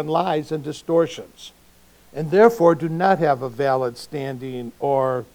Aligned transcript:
on 0.00 0.08
lies 0.08 0.50
and 0.50 0.64
distortions, 0.64 1.52
and 2.12 2.30
therefore 2.30 2.74
do 2.74 2.88
not 2.88 3.18
have 3.18 3.42
a 3.42 3.48
valid 3.48 3.96
standing 3.96 4.72
or 4.80 5.26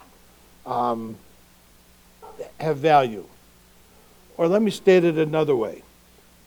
um, 0.65 1.15
have 2.59 2.77
value. 2.77 3.25
Or 4.37 4.47
let 4.47 4.61
me 4.61 4.71
state 4.71 5.05
it 5.05 5.17
another 5.17 5.55
way 5.55 5.83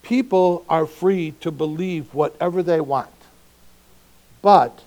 people 0.02 0.64
are 0.68 0.86
free 0.86 1.32
to 1.40 1.50
believe 1.50 2.14
whatever 2.14 2.62
they 2.62 2.80
want, 2.80 3.10
but 4.40 4.82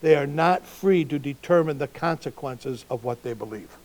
they 0.00 0.16
are 0.16 0.26
not 0.26 0.66
free 0.66 1.04
to 1.04 1.18
determine 1.18 1.78
the 1.78 1.86
consequences 1.86 2.84
of 2.90 3.04
what 3.04 3.22
they 3.22 3.32
believe. 3.32 3.76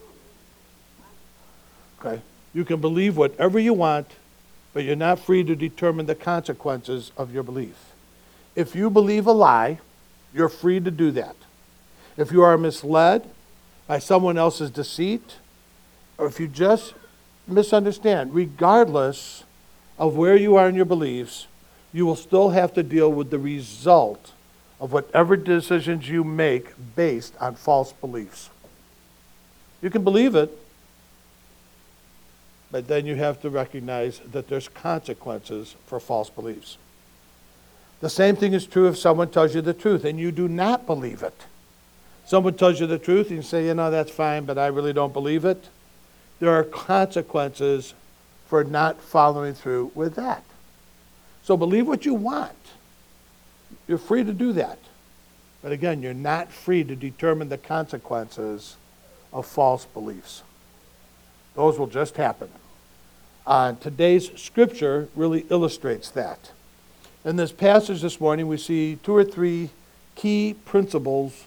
Okay? 2.00 2.22
You 2.54 2.66
can 2.66 2.82
believe 2.82 3.18
whatever 3.18 3.60
you 3.60 3.74
want, 3.74 4.08
but 4.74 4.84
you're 4.84 4.96
not 4.96 5.20
free 5.20 5.44
to 5.44 5.56
determine 5.56 6.08
the 6.08 6.16
consequences 6.16 7.12
of 7.18 7.32
your 7.34 7.44
belief. 7.44 7.76
If 8.56 8.76
you 8.76 8.90
believe 8.90 9.28
a 9.28 9.32
lie, 9.32 9.80
you're 10.34 10.50
free 10.50 10.80
to 10.80 10.92
do 10.92 11.12
that. 11.12 11.36
If 12.18 12.32
you 12.32 12.42
are 12.42 12.58
misled 12.58 13.30
by 13.88 14.00
someone 14.00 14.38
else's 14.38 14.70
deceit, 14.70 15.38
or 16.18 16.28
if 16.28 16.40
you 16.40 16.48
just 16.48 16.94
misunderstand, 17.48 18.34
regardless 18.34 19.44
of 19.98 20.16
where 20.16 20.36
you 20.36 20.56
are 20.56 20.70
in 20.70 20.76
your 20.76 20.86
beliefs, 20.86 21.48
you 21.92 22.06
will 22.06 22.16
still 22.16 22.50
have 22.50 22.74
to 22.74 22.84
deal 22.84 23.12
with 23.12 23.30
the 23.32 23.40
result 23.40 24.34
of 24.80 24.94
whatever 24.94 25.36
decisions 25.36 26.08
you 26.08 26.24
make 26.24 26.74
based 26.96 27.34
on 27.40 27.56
false 27.56 27.94
beliefs. 27.94 28.50
You 29.82 29.90
can 29.90 30.04
believe 30.04 30.36
it, 30.36 30.52
but 32.72 32.88
then 32.88 33.06
you 33.06 33.16
have 33.16 33.42
to 33.42 33.50
recognize 33.50 34.20
that 34.32 34.48
there's 34.48 34.68
consequences 34.68 35.76
for 35.86 36.00
false 36.00 36.30
beliefs. 36.30 36.78
The 38.02 38.10
same 38.10 38.36
thing 38.36 38.54
is 38.54 38.66
true 38.66 38.88
if 38.88 38.98
someone 38.98 39.30
tells 39.30 39.54
you 39.54 39.62
the 39.62 39.74
truth 39.74 40.06
and 40.06 40.20
you 40.20 40.32
do 40.32 40.48
not 40.48 40.86
believe 40.86 41.22
it. 41.22 41.46
Someone 42.26 42.54
tells 42.54 42.80
you 42.80 42.88
the 42.88 43.00
truth 43.00 43.28
and 43.28 43.38
you 43.38 43.42
say, 43.42 43.66
you 43.66 43.74
know, 43.74 43.92
that's 43.92 44.12
fine, 44.12 44.46
but 44.46 44.58
I 44.58 44.68
really 44.68 44.94
don't 44.94 45.14
believe 45.14 45.46
it. 45.46 45.68
There 46.40 46.52
are 46.52 46.64
consequences 46.64 47.94
for 48.48 48.64
not 48.64 49.02
following 49.02 49.54
through 49.54 49.92
with 49.96 50.16
that. 50.16 50.44
So 51.44 51.58
believe 51.58 51.88
what 51.88 52.06
you 52.06 52.14
want. 52.14 52.54
You're 53.88 53.98
free 53.98 54.24
to 54.24 54.34
do 54.34 54.54
that. 54.54 54.80
But 55.62 55.72
again, 55.72 56.02
you're 56.02 56.14
not 56.14 56.52
free 56.52 56.84
to 56.86 56.96
determine 56.96 57.50
the 57.50 57.58
consequences 57.58 58.78
of 59.34 59.46
false 59.46 59.86
beliefs. 59.86 60.44
Those 61.56 61.78
will 61.78 61.88
just 61.88 62.16
happen. 62.16 62.50
Uh, 63.46 63.74
today's 63.74 64.32
scripture 64.40 65.10
really 65.16 65.46
illustrates 65.50 66.10
that. 66.12 66.52
In 67.26 67.36
this 67.36 67.52
passage 67.52 68.02
this 68.02 68.22
morning, 68.22 68.48
we 68.48 68.58
see 68.58 68.98
two 69.04 69.14
or 69.14 69.26
three 69.26 69.72
key 70.16 70.56
principles 70.66 71.46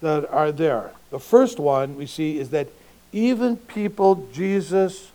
that 0.00 0.28
are 0.30 0.50
there. 0.50 0.92
The 1.10 1.18
first 1.18 1.58
one 1.58 1.96
we 1.96 2.06
see 2.06 2.38
is 2.38 2.50
that 2.50 2.68
even 3.12 3.56
people 3.58 4.26
Jesus 4.32 5.10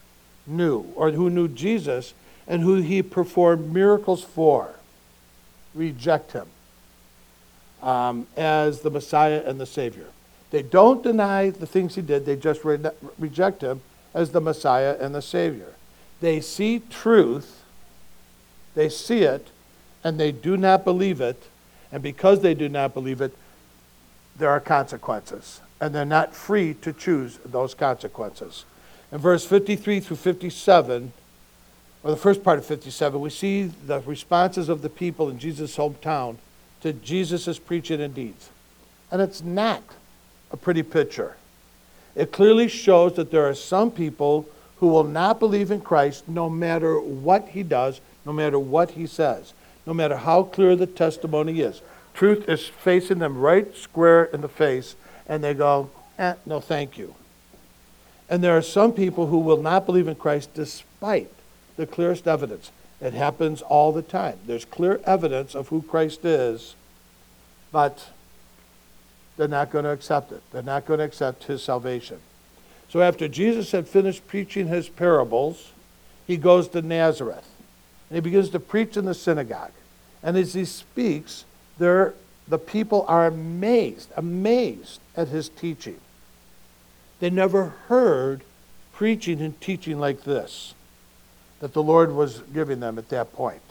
knew, 0.45 0.91
or 0.95 1.09
who 1.11 1.29
knew 1.29 1.47
Jesus 1.47 2.13
and 2.47 2.61
who 2.61 2.75
he 2.75 3.01
performed 3.01 3.73
miracles 3.73 4.23
for, 4.23 4.75
reject 5.73 6.33
him 6.33 6.47
um, 7.81 8.27
as 8.37 8.81
the 8.81 8.91
Messiah 8.91 9.41
and 9.43 9.59
the 9.59 9.65
Savior. 9.65 10.07
They 10.51 10.61
don't 10.61 11.01
deny 11.01 11.49
the 11.49 11.65
things 11.65 11.95
he 11.95 12.03
did, 12.03 12.27
they 12.27 12.35
just 12.35 12.63
re- 12.63 12.77
reject 13.17 13.61
him 13.61 13.81
as 14.13 14.31
the 14.31 14.41
Messiah 14.41 14.95
and 14.99 15.15
the 15.15 15.21
Savior. 15.21 15.73
They 16.21 16.41
see 16.41 16.83
truth, 16.91 17.63
they 18.75 18.89
see 18.89 19.23
it, 19.23 19.47
and 20.05 20.19
they 20.19 20.31
do 20.31 20.55
not 20.55 20.85
believe 20.85 21.19
it. 21.19 21.41
And 21.91 22.01
because 22.01 22.41
they 22.41 22.53
do 22.53 22.69
not 22.69 22.93
believe 22.93 23.21
it, 23.21 23.35
there 24.37 24.51
are 24.51 24.59
consequences. 24.59 25.59
And 25.81 25.93
they're 25.93 26.05
not 26.05 26.35
free 26.35 26.75
to 26.75 26.93
choose 26.93 27.39
those 27.43 27.73
consequences. 27.73 28.65
In 29.11 29.17
verse 29.17 29.45
53 29.45 29.99
through 29.99 30.17
57, 30.17 31.11
or 32.03 32.11
the 32.11 32.17
first 32.17 32.43
part 32.43 32.59
of 32.59 32.65
57, 32.65 33.19
we 33.19 33.31
see 33.31 33.63
the 33.63 33.99
responses 34.01 34.69
of 34.69 34.83
the 34.83 34.89
people 34.89 35.27
in 35.27 35.39
Jesus' 35.39 35.75
hometown 35.75 36.37
to 36.81 36.93
Jesus' 36.93 37.57
preaching 37.57 37.99
and 37.99 38.13
deeds. 38.13 38.49
And 39.11 39.21
it's 39.21 39.41
not 39.41 39.81
a 40.51 40.57
pretty 40.57 40.83
picture. 40.83 41.35
It 42.13 42.31
clearly 42.31 42.67
shows 42.67 43.15
that 43.15 43.31
there 43.31 43.49
are 43.49 43.55
some 43.55 43.89
people 43.89 44.47
who 44.77 44.87
will 44.87 45.03
not 45.03 45.39
believe 45.39 45.71
in 45.71 45.81
Christ 45.81 46.27
no 46.27 46.47
matter 46.47 46.99
what 46.99 47.49
he 47.49 47.63
does, 47.63 48.01
no 48.23 48.33
matter 48.33 48.59
what 48.59 48.91
he 48.91 49.07
says, 49.07 49.53
no 49.85 49.93
matter 49.93 50.17
how 50.17 50.43
clear 50.43 50.75
the 50.75 50.87
testimony 50.87 51.61
is. 51.61 51.81
Truth 52.13 52.47
is 52.47 52.67
facing 52.67 53.19
them 53.19 53.37
right 53.37 53.75
square 53.75 54.25
in 54.25 54.41
the 54.41 54.47
face, 54.47 54.95
and 55.27 55.43
they 55.43 55.53
go, 55.53 55.89
eh, 56.17 56.35
no, 56.45 56.59
thank 56.59 56.97
you. 56.97 57.13
And 58.29 58.43
there 58.43 58.57
are 58.57 58.61
some 58.61 58.93
people 58.93 59.27
who 59.27 59.39
will 59.39 59.61
not 59.61 59.85
believe 59.85 60.07
in 60.07 60.15
Christ 60.15 60.53
despite 60.53 61.31
the 61.75 61.85
clearest 61.85 62.27
evidence. 62.27 62.71
It 63.01 63.13
happens 63.13 63.61
all 63.61 63.91
the 63.91 64.01
time. 64.01 64.39
There's 64.45 64.65
clear 64.65 65.01
evidence 65.05 65.53
of 65.53 65.67
who 65.67 65.81
Christ 65.81 66.25
is, 66.25 66.75
but 67.71 68.09
they're 69.37 69.47
not 69.47 69.69
going 69.69 69.83
to 69.83 69.91
accept 69.91 70.31
it. 70.31 70.41
They're 70.51 70.63
not 70.63 70.85
going 70.85 70.99
to 70.99 71.05
accept 71.05 71.43
his 71.43 71.61
salvation. 71.61 72.19
So 72.89 73.01
after 73.01 73.27
Jesus 73.27 73.71
had 73.71 73.87
finished 73.87 74.27
preaching 74.27 74.67
his 74.67 74.87
parables, 74.87 75.71
he 76.25 76.37
goes 76.37 76.69
to 76.69 76.81
Nazareth. 76.81 77.47
And 78.09 78.17
he 78.17 78.21
begins 78.21 78.49
to 78.49 78.59
preach 78.59 78.97
in 78.97 79.05
the 79.05 79.13
synagogue. 79.13 79.71
And 80.23 80.37
as 80.37 80.53
he 80.53 80.65
speaks, 80.65 81.45
there, 81.77 82.13
the 82.47 82.57
people 82.57 83.05
are 83.07 83.27
amazed, 83.27 84.11
amazed 84.15 84.99
at 85.15 85.29
his 85.29 85.49
teaching. 85.49 85.99
They 87.19 87.29
never 87.29 87.73
heard 87.87 88.41
preaching 88.93 89.41
and 89.41 89.59
teaching 89.59 89.99
like 89.99 90.23
this 90.23 90.73
that 91.59 91.73
the 91.73 91.83
Lord 91.83 92.13
was 92.13 92.39
giving 92.53 92.79
them 92.81 92.97
at 92.97 93.09
that 93.09 93.33
point. 93.33 93.61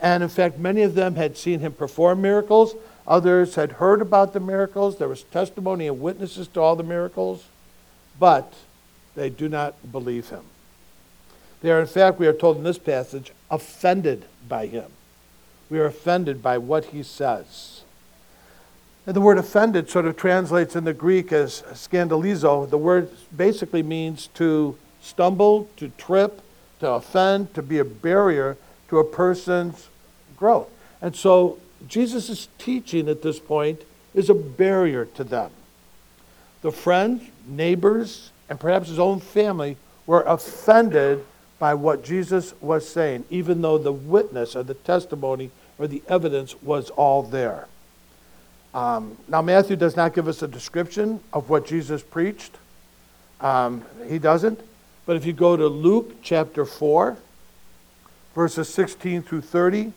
And 0.00 0.22
in 0.22 0.28
fact, 0.28 0.58
many 0.58 0.82
of 0.82 0.94
them 0.94 1.14
had 1.14 1.36
seen 1.36 1.60
him 1.60 1.72
perform 1.72 2.20
miracles. 2.20 2.74
Others 3.06 3.54
had 3.54 3.72
heard 3.72 4.02
about 4.02 4.32
the 4.32 4.40
miracles. 4.40 4.98
There 4.98 5.08
was 5.08 5.22
testimony 5.22 5.86
and 5.86 6.00
witnesses 6.00 6.48
to 6.48 6.60
all 6.60 6.74
the 6.74 6.82
miracles 6.82 7.44
but 8.20 8.52
they 9.16 9.30
do 9.30 9.48
not 9.48 9.90
believe 9.90 10.28
him. 10.28 10.44
They 11.62 11.70
are, 11.70 11.80
in 11.80 11.86
fact, 11.86 12.18
we 12.18 12.26
are 12.26 12.32
told 12.32 12.56
in 12.56 12.64
this 12.64 12.78
passage, 12.78 13.32
offended 13.50 14.24
by 14.48 14.66
him. 14.66 14.90
We 15.68 15.78
are 15.78 15.86
offended 15.86 16.42
by 16.42 16.58
what 16.58 16.86
he 16.86 17.02
says. 17.02 17.82
And 19.06 19.14
the 19.14 19.20
word 19.20 19.38
offended 19.38 19.90
sort 19.90 20.06
of 20.06 20.16
translates 20.16 20.76
in 20.76 20.84
the 20.84 20.94
Greek 20.94 21.32
as 21.32 21.62
scandalizo. 21.72 22.68
The 22.68 22.78
word 22.78 23.10
basically 23.36 23.82
means 23.82 24.28
to 24.34 24.76
stumble, 25.00 25.68
to 25.76 25.88
trip, 25.90 26.42
to 26.80 26.90
offend, 26.90 27.54
to 27.54 27.62
be 27.62 27.78
a 27.78 27.84
barrier 27.84 28.56
to 28.88 28.98
a 28.98 29.04
person's 29.04 29.88
growth. 30.36 30.68
And 31.00 31.14
so 31.14 31.58
Jesus' 31.88 32.48
teaching 32.58 33.08
at 33.08 33.22
this 33.22 33.38
point 33.38 33.82
is 34.14 34.28
a 34.28 34.34
barrier 34.34 35.06
to 35.06 35.24
them. 35.24 35.50
The 36.62 36.72
friends, 36.72 37.22
neighbors, 37.46 38.32
and 38.48 38.60
perhaps 38.60 38.88
his 38.88 38.98
own 38.98 39.20
family 39.20 39.76
were 40.06 40.22
offended 40.22 41.24
by 41.60 41.74
what 41.74 42.02
Jesus 42.02 42.54
was 42.60 42.88
saying, 42.88 43.24
even 43.30 43.62
though 43.62 43.78
the 43.78 43.92
witness 43.92 44.56
or 44.56 44.64
the 44.64 44.74
testimony 44.74 45.50
or 45.78 45.86
the 45.86 46.02
evidence 46.08 46.60
was 46.62 46.90
all 46.90 47.22
there. 47.22 47.68
Um, 48.72 49.18
now, 49.28 49.42
Matthew 49.42 49.76
does 49.76 49.94
not 49.94 50.14
give 50.14 50.26
us 50.26 50.42
a 50.42 50.48
description 50.48 51.20
of 51.32 51.50
what 51.50 51.66
Jesus 51.66 52.02
preached. 52.02 52.56
Um, 53.40 53.84
he 54.08 54.18
doesn't. 54.18 54.58
But 55.04 55.16
if 55.16 55.26
you 55.26 55.32
go 55.32 55.56
to 55.56 55.66
Luke 55.66 56.22
chapter 56.22 56.64
4, 56.64 57.16
verses 58.34 58.68
16 58.72 59.22
through 59.22 59.42
30, 59.42 59.92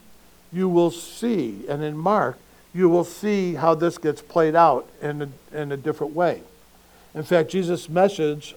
you 0.52 0.68
will 0.68 0.92
see, 0.92 1.66
and 1.70 1.82
in 1.82 1.98
Mark, 1.98 2.38
you 2.74 2.90
will 2.90 3.04
see 3.04 3.54
how 3.54 3.74
this 3.74 3.98
gets 3.98 4.22
played 4.22 4.56
out 4.56 4.90
in 5.02 5.22
a, 5.22 5.58
in 5.58 5.72
a 5.72 5.78
different 5.78 6.14
way. 6.14 6.42
In 7.14 7.24
fact, 7.24 7.52
Jesus' 7.52 7.88
message, 7.88 8.56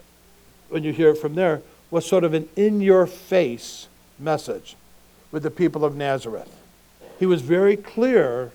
when 0.70 0.82
you 0.82 0.92
hear 0.92 1.10
it 1.10 1.18
from 1.18 1.34
there, 1.34 1.62
was 1.90 2.06
sort 2.06 2.24
of 2.24 2.34
an 2.34 2.48
in 2.56 2.80
your 2.80 3.06
face 3.06 3.88
message 4.18 4.76
with 5.30 5.42
the 5.42 5.50
people 5.50 5.84
of 5.84 5.96
Nazareth. 5.96 6.54
He 7.18 7.26
was 7.26 7.42
very 7.42 7.76
clear 7.76 8.52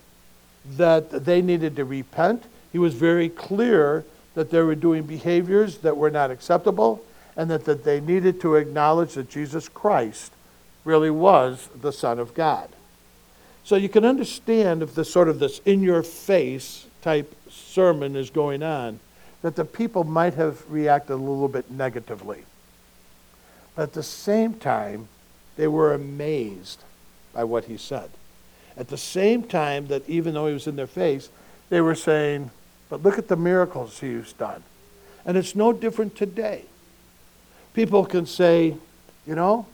that 0.77 1.25
they 1.25 1.41
needed 1.41 1.75
to 1.75 1.85
repent. 1.85 2.43
He 2.71 2.77
was 2.77 2.93
very 2.93 3.29
clear 3.29 4.05
that 4.33 4.51
they 4.51 4.61
were 4.61 4.75
doing 4.75 5.03
behaviors 5.03 5.79
that 5.79 5.97
were 5.97 6.11
not 6.11 6.31
acceptable 6.31 7.03
and 7.35 7.49
that, 7.49 7.65
that 7.65 7.83
they 7.83 7.99
needed 7.99 8.41
to 8.41 8.55
acknowledge 8.55 9.13
that 9.13 9.29
Jesus 9.29 9.67
Christ 9.69 10.31
really 10.83 11.09
was 11.09 11.69
the 11.79 11.91
Son 11.91 12.19
of 12.19 12.33
God. 12.33 12.69
So 13.63 13.75
you 13.75 13.89
can 13.89 14.05
understand 14.05 14.81
if 14.81 14.95
this 14.95 15.11
sort 15.11 15.29
of 15.29 15.39
this 15.39 15.59
in 15.65 15.81
your 15.81 16.03
face 16.03 16.87
type 17.01 17.33
sermon 17.49 18.15
is 18.15 18.29
going 18.29 18.63
on 18.63 18.99
that 19.41 19.55
the 19.55 19.65
people 19.65 20.03
might 20.03 20.33
have 20.35 20.69
reacted 20.69 21.11
a 21.11 21.15
little 21.15 21.47
bit 21.47 21.69
negatively. 21.69 22.43
But 23.75 23.83
at 23.83 23.93
the 23.93 24.03
same 24.03 24.55
time, 24.55 25.07
they 25.55 25.67
were 25.67 25.93
amazed 25.93 26.83
by 27.33 27.43
what 27.43 27.65
he 27.65 27.77
said. 27.77 28.09
At 28.77 28.87
the 28.87 28.97
same 28.97 29.43
time 29.43 29.87
that 29.87 30.07
even 30.09 30.33
though 30.33 30.47
he 30.47 30.53
was 30.53 30.67
in 30.67 30.75
their 30.75 30.87
face, 30.87 31.29
they 31.69 31.81
were 31.81 31.95
saying, 31.95 32.51
But 32.89 33.03
look 33.03 33.17
at 33.17 33.27
the 33.27 33.35
miracles 33.35 33.99
he's 33.99 34.33
done. 34.33 34.63
And 35.25 35.37
it's 35.37 35.55
no 35.55 35.71
different 35.73 36.15
today. 36.15 36.65
People 37.73 38.05
can 38.05 38.25
say, 38.25 38.75
You 39.25 39.35
know, 39.35 39.65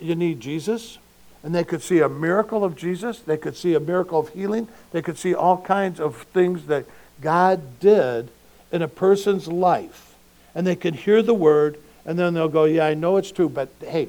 you 0.00 0.14
need 0.14 0.40
Jesus. 0.40 0.98
And 1.42 1.54
they 1.54 1.64
could 1.64 1.82
see 1.82 2.00
a 2.00 2.08
miracle 2.08 2.64
of 2.64 2.76
Jesus. 2.76 3.20
They 3.20 3.38
could 3.38 3.56
see 3.56 3.74
a 3.74 3.80
miracle 3.80 4.18
of 4.18 4.28
healing. 4.30 4.68
They 4.92 5.00
could 5.00 5.16
see 5.16 5.34
all 5.34 5.58
kinds 5.58 5.98
of 5.98 6.16
things 6.34 6.66
that 6.66 6.84
God 7.20 7.80
did 7.80 8.30
in 8.70 8.82
a 8.82 8.88
person's 8.88 9.48
life. 9.48 10.14
And 10.54 10.66
they 10.66 10.76
could 10.76 10.96
hear 10.96 11.22
the 11.22 11.34
word, 11.34 11.78
and 12.04 12.18
then 12.18 12.34
they'll 12.34 12.48
go, 12.48 12.64
Yeah, 12.64 12.86
I 12.86 12.94
know 12.94 13.16
it's 13.16 13.30
true, 13.30 13.48
but 13.48 13.68
hey, 13.80 14.08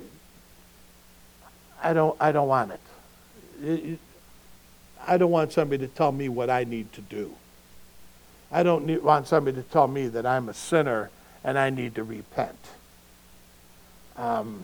I 1.84 1.94
don't, 1.94 2.16
I 2.20 2.32
don't 2.32 2.48
want 2.48 2.72
it. 2.72 4.00
I 5.08 5.18
don't 5.18 5.32
want 5.32 5.52
somebody 5.52 5.86
to 5.86 5.94
tell 5.94 6.12
me 6.12 6.30
what 6.30 6.50
I 6.50 6.64
need 6.64 6.94
to 6.94 7.02
do. 7.02 7.36
I 8.52 8.64
don't 8.64 8.86
need, 8.86 9.02
want 9.02 9.28
somebody 9.28 9.58
to 9.58 9.64
tell 9.64 9.88
me 9.88 10.08
that 10.10 10.26
I'm 10.26 10.50
a 10.50 10.54
sinner 10.54 11.10
and 11.44 11.58
I 11.58 11.70
need 11.70 11.96
to 11.96 12.04
repent. 12.04 12.58
Um, 14.18 14.64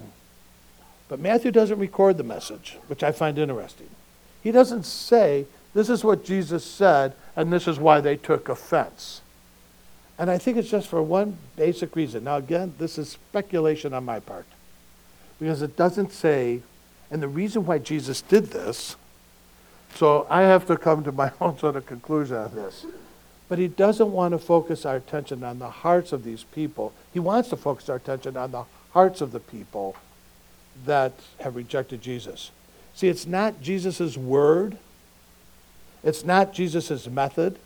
but 1.08 1.20
Matthew 1.20 1.52
doesn't 1.52 1.80
record 1.80 2.18
the 2.18 2.24
message, 2.24 2.78
which 2.88 3.02
I 3.02 3.12
find 3.12 3.38
interesting. 3.38 3.90
He 4.44 4.52
doesn't 4.52 4.84
say, 4.84 5.46
this 5.74 5.90
is 5.90 6.04
what 6.04 6.26
Jesus 6.26 6.64
said, 6.64 7.14
and 7.36 7.52
this 7.52 7.68
is 7.68 7.80
why 7.80 8.02
they 8.02 8.18
took 8.18 8.50
offense. 8.50 9.22
And 10.20 10.32
I 10.32 10.38
think 10.38 10.58
it's 10.58 10.70
just 10.70 10.88
for 10.88 11.02
one 11.02 11.38
basic 11.56 11.96
reason. 11.96 12.24
Now, 12.24 12.38
again, 12.38 12.74
this 12.78 12.98
is 12.98 13.10
speculation 13.10 13.94
on 13.94 14.06
my 14.06 14.20
part. 14.20 14.46
Because 15.40 15.62
it 15.62 15.78
doesn't 15.78 16.12
say, 16.12 16.62
and 17.12 17.22
the 17.22 17.28
reason 17.28 17.66
why 17.66 17.78
Jesus 17.78 18.22
did 18.22 18.48
this, 18.48 18.96
so 19.94 20.26
I 20.30 20.42
have 20.42 20.66
to 20.68 20.78
come 20.78 21.04
to 21.04 21.12
my 21.12 21.32
own 21.42 21.58
sort 21.58 21.76
of 21.76 21.86
conclusion 21.86 22.38
on 22.38 22.56
this. 22.56 22.86
But 23.50 23.60
he 23.60 23.68
doesn't 23.68 24.12
want 24.12 24.34
to 24.34 24.40
focus 24.40 24.86
our 24.86 24.98
attention 24.98 25.44
on 25.44 25.60
the 25.60 25.70
hearts 25.70 26.12
of 26.12 26.24
these 26.24 26.44
people. 26.44 26.94
He 27.14 27.20
wants 27.20 27.50
to 27.50 27.58
focus 27.58 27.88
our 27.88 27.96
attention 27.96 28.36
on 28.36 28.52
the 28.52 28.66
hearts 28.92 29.22
of 29.22 29.32
the 29.32 29.40
people 29.40 29.96
that 30.86 31.14
have 31.40 31.56
rejected 31.56 32.02
Jesus. 32.02 32.52
See, 32.94 33.08
it's 33.08 33.26
not 33.26 33.62
Jesus' 33.62 34.18
word, 34.18 34.78
it's 36.04 36.26
not 36.26 36.54
Jesus' 36.54 37.08
method, 37.08 37.58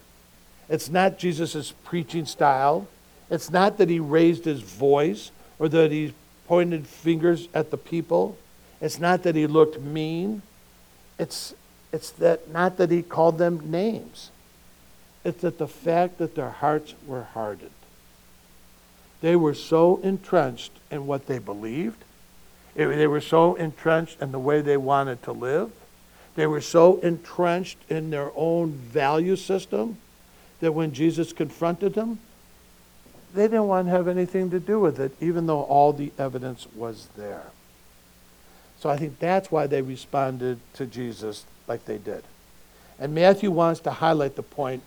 it's 0.71 0.89
not 0.89 1.19
Jesus' 1.19 1.73
preaching 1.83 2.25
style, 2.25 2.88
it's 3.29 3.50
not 3.50 3.77
that 3.77 3.89
he 3.89 4.00
raised 4.00 4.45
his 4.45 4.62
voice 4.62 5.31
or 5.59 5.69
that 5.69 5.91
he 5.91 6.13
pointed 6.47 6.88
fingers 6.88 7.47
at 7.53 7.71
the 7.71 7.77
people, 7.77 8.38
it's 8.79 9.00
not 9.00 9.23
that 9.23 9.35
he 9.35 9.45
looked 9.45 9.79
mean, 9.79 10.41
it's, 11.19 11.53
it's 11.91 12.09
that 12.12 12.50
not 12.50 12.77
that 12.77 12.89
he 12.89 13.03
called 13.03 13.38
them 13.38 13.69
names. 13.69 14.31
It's 15.23 15.41
that 15.41 15.59
the 15.59 15.68
fact 15.68 16.18
that 16.18 16.33
their 16.33 16.50
hearts 16.50 16.95
were 17.06 17.24
hardened. 17.24 17.69
They 19.21 19.35
were 19.35 19.53
so 19.53 19.97
entrenched 19.97 20.71
in 20.89 21.06
what 21.06 21.27
they 21.27 21.38
believed 21.38 22.03
they 22.75 23.07
were 23.07 23.21
so 23.21 23.56
entrenched 23.56 24.21
in 24.21 24.31
the 24.31 24.39
way 24.39 24.62
they 24.62 24.77
wanted 24.77 25.24
to 25.24 25.31
live. 25.31 25.71
They 26.35 26.47
were 26.47 26.62
so 26.62 27.00
entrenched 27.01 27.77
in 27.89 28.09
their 28.09 28.31
own 28.35 28.71
value 28.71 29.35
system 29.35 29.97
that 30.62 30.72
when 30.72 30.94
Jesus 30.94 31.34
confronted 31.34 31.94
them, 31.94 32.19
they 33.34 33.44
didn't 33.44 33.68
want 33.68 33.88
to 33.88 33.92
have 33.92 34.08
anything 34.08 34.50
to 34.52 34.60
do 34.60 34.80
with 34.80 35.00
it, 35.00 35.12
even 35.19 35.46
though 35.46 35.63
all 35.63 35.94
the 35.94 36.12
evidence 36.18 36.68
was 36.75 37.10
there. 37.18 37.46
So 38.80 38.90
I 38.90 38.98
think 38.98 39.19
that's 39.19 39.52
why 39.52 39.68
they 39.68 39.81
responded 39.81 40.60
to 40.74 40.86
Jesus 40.86 41.46
like 41.68 41.86
they 41.86 41.98
did. 41.98 42.24
And 43.00 43.13
Matthew 43.13 43.52
wants 43.52 43.80
to 43.81 43.92
highlight 43.92 44.36
the 44.36 44.44
point 44.44 44.84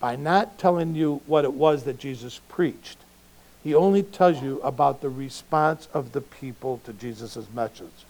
by 0.00 0.16
not 0.16 0.58
telling 0.58 0.94
you 0.94 1.22
what 1.26 1.44
it 1.44 1.52
was 1.52 1.84
that 1.84 1.98
Jesus 1.98 2.40
preached. 2.48 2.98
He 3.64 3.74
only 3.74 4.02
tells 4.02 4.42
you 4.42 4.60
about 4.62 5.00
the 5.00 5.08
response 5.08 5.88
of 5.92 6.12
the 6.12 6.20
people 6.20 6.80
to 6.84 6.92
Jesus' 6.92 7.48
message. 7.52 8.04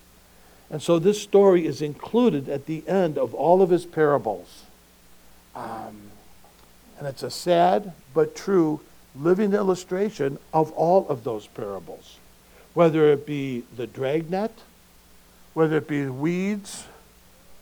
And 0.71 0.83
so 0.83 0.99
this 0.99 1.23
story 1.23 1.67
is 1.67 1.81
included 1.81 2.49
at 2.49 2.67
the 2.67 2.87
end 2.87 3.17
of 3.17 3.33
all 3.33 3.63
of 3.63 3.71
his 3.71 3.87
parables. 3.87 4.65
Um, 5.55 6.11
and 6.99 7.07
it's 7.07 7.23
a 7.23 7.31
sad 7.31 7.93
but 8.13 8.35
true 8.35 8.81
living 9.15 9.53
illustration 9.53 10.39
of 10.53 10.71
all 10.73 11.09
of 11.09 11.25
those 11.25 11.47
parables. 11.47 12.19
Whether 12.75 13.13
it 13.13 13.27
be 13.27 13.65
the 13.77 13.87
dragnet, 13.87 14.53
whether 15.55 15.79
it 15.79 15.89
be 15.89 16.07
weeds, 16.07 16.87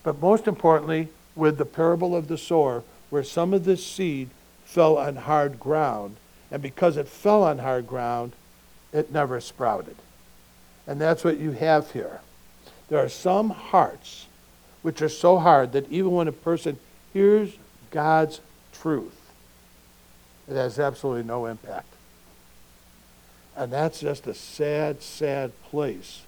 but 0.02 0.20
most 0.20 0.46
importantly, 0.46 1.08
with 1.34 1.58
the 1.58 1.64
parable 1.64 2.16
of 2.16 2.28
the 2.28 2.38
sower, 2.38 2.82
where 3.10 3.22
some 3.22 3.54
of 3.54 3.64
this 3.64 3.86
seed 3.86 4.30
fell 4.64 4.98
on 4.98 5.16
hard 5.16 5.60
ground 5.60 6.16
and 6.50 6.62
because 6.62 6.96
it 6.96 7.08
fell 7.08 7.42
on 7.42 7.58
hard 7.58 7.86
ground, 7.86 8.32
it 8.92 9.12
never 9.12 9.40
sprouted. 9.40 9.96
And 10.86 11.00
that's 11.00 11.24
what 11.24 11.38
you 11.38 11.52
have 11.52 11.90
here. 11.90 12.20
There 12.88 13.02
are 13.02 13.08
some 13.08 13.50
hearts 13.50 14.26
which 14.82 15.02
are 15.02 15.08
so 15.08 15.38
hard 15.38 15.72
that 15.72 15.90
even 15.90 16.12
when 16.12 16.28
a 16.28 16.32
person 16.32 16.78
hears 17.12 17.56
God's 17.90 18.40
truth, 18.72 19.15
it 20.48 20.54
has 20.54 20.78
absolutely 20.78 21.24
no 21.24 21.46
impact. 21.46 21.92
And 23.56 23.72
that's 23.72 24.00
just 24.00 24.26
a 24.26 24.34
sad, 24.34 25.02
sad 25.02 25.50
place 25.64 26.22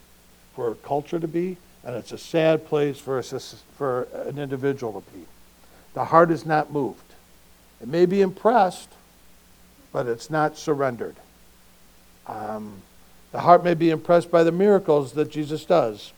for 0.55 0.70
a 0.70 0.75
culture 0.75 1.20
to 1.20 1.29
be, 1.29 1.56
and 1.85 1.94
it's 1.94 2.12
a 2.12 2.19
sad 2.19 2.67
place 2.67 2.99
for, 2.99 3.19
a, 3.19 3.23
for 3.23 4.09
an 4.26 4.38
individual 4.38 5.00
to 5.00 5.11
be. 5.12 5.26
The 5.94 6.06
heart 6.06 6.31
is 6.31 6.47
not 6.47 6.73
moved. 6.73 7.03
It 7.81 7.88
may 7.88 8.06
be 8.06 8.23
impressed, 8.23 8.88
but 9.93 10.06
it's 10.06 10.31
not 10.31 10.56
surrendered. 10.56 11.17
Um, 12.26 12.82
the 13.31 13.41
heart 13.41 13.62
may 13.62 13.75
be 13.75 13.91
impressed 13.91 14.31
by 14.31 14.43
the 14.43 14.53
miracles 14.53 15.12
that 15.12 15.31
Jesus 15.31 15.65
does, 15.65 16.12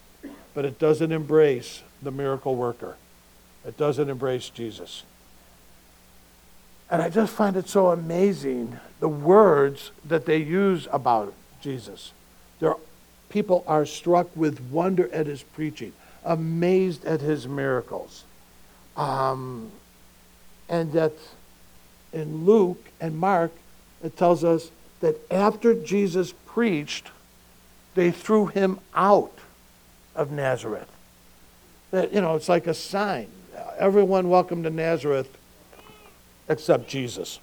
but 0.55 0.65
it 0.65 0.79
doesn't 0.79 1.13
embrace 1.13 1.83
the 2.03 2.11
miracle 2.11 2.55
worker. 2.55 2.97
It 3.67 3.77
doesn't 3.77 4.09
embrace 4.09 4.49
Jesus. 4.49 5.03
And 6.91 7.01
I 7.01 7.09
just 7.09 7.33
find 7.33 7.57
it 7.57 7.69
so 7.69 7.91
amazing 7.91 8.79
the 8.99 9.09
words 9.09 9.93
that 10.05 10.27
they 10.27 10.39
use 10.39 10.89
about 10.91 11.33
Jesus. 11.63 12.13
People 13.29 13.63
are 13.69 13.87
struck 13.87 14.29
with 14.37 14.61
wonder 14.73 15.09
at 15.15 15.27
his 15.27 15.45
preaching, 15.45 15.93
amazed 16.25 17.05
at 17.05 17.21
his 17.21 17.47
miracles. 17.47 18.25
Um, 18.97 19.71
and 20.69 20.93
that 20.93 21.13
in 22.13 22.45
Luke 22.45 22.85
and 23.01 23.17
Mark, 23.17 23.53
it 24.03 24.17
tells 24.17 24.43
us 24.43 24.73
that 24.99 25.17
after 25.31 25.75
Jesus 25.75 26.35
preached, 26.45 27.11
they 27.95 28.11
threw 28.11 28.47
him 28.47 28.81
out 28.97 29.39
of 30.17 30.33
Nazareth. 30.33 30.91
That, 31.93 32.13
you 32.13 32.21
know, 32.21 32.35
it's 32.35 32.49
like 32.49 32.67
a 32.67 32.75
sign. 32.75 33.29
Everyone 33.79 34.29
welcome 34.29 34.65
to 34.65 34.71
Nazareth 34.71 35.39
except 36.51 36.89
Jesus. 36.89 37.39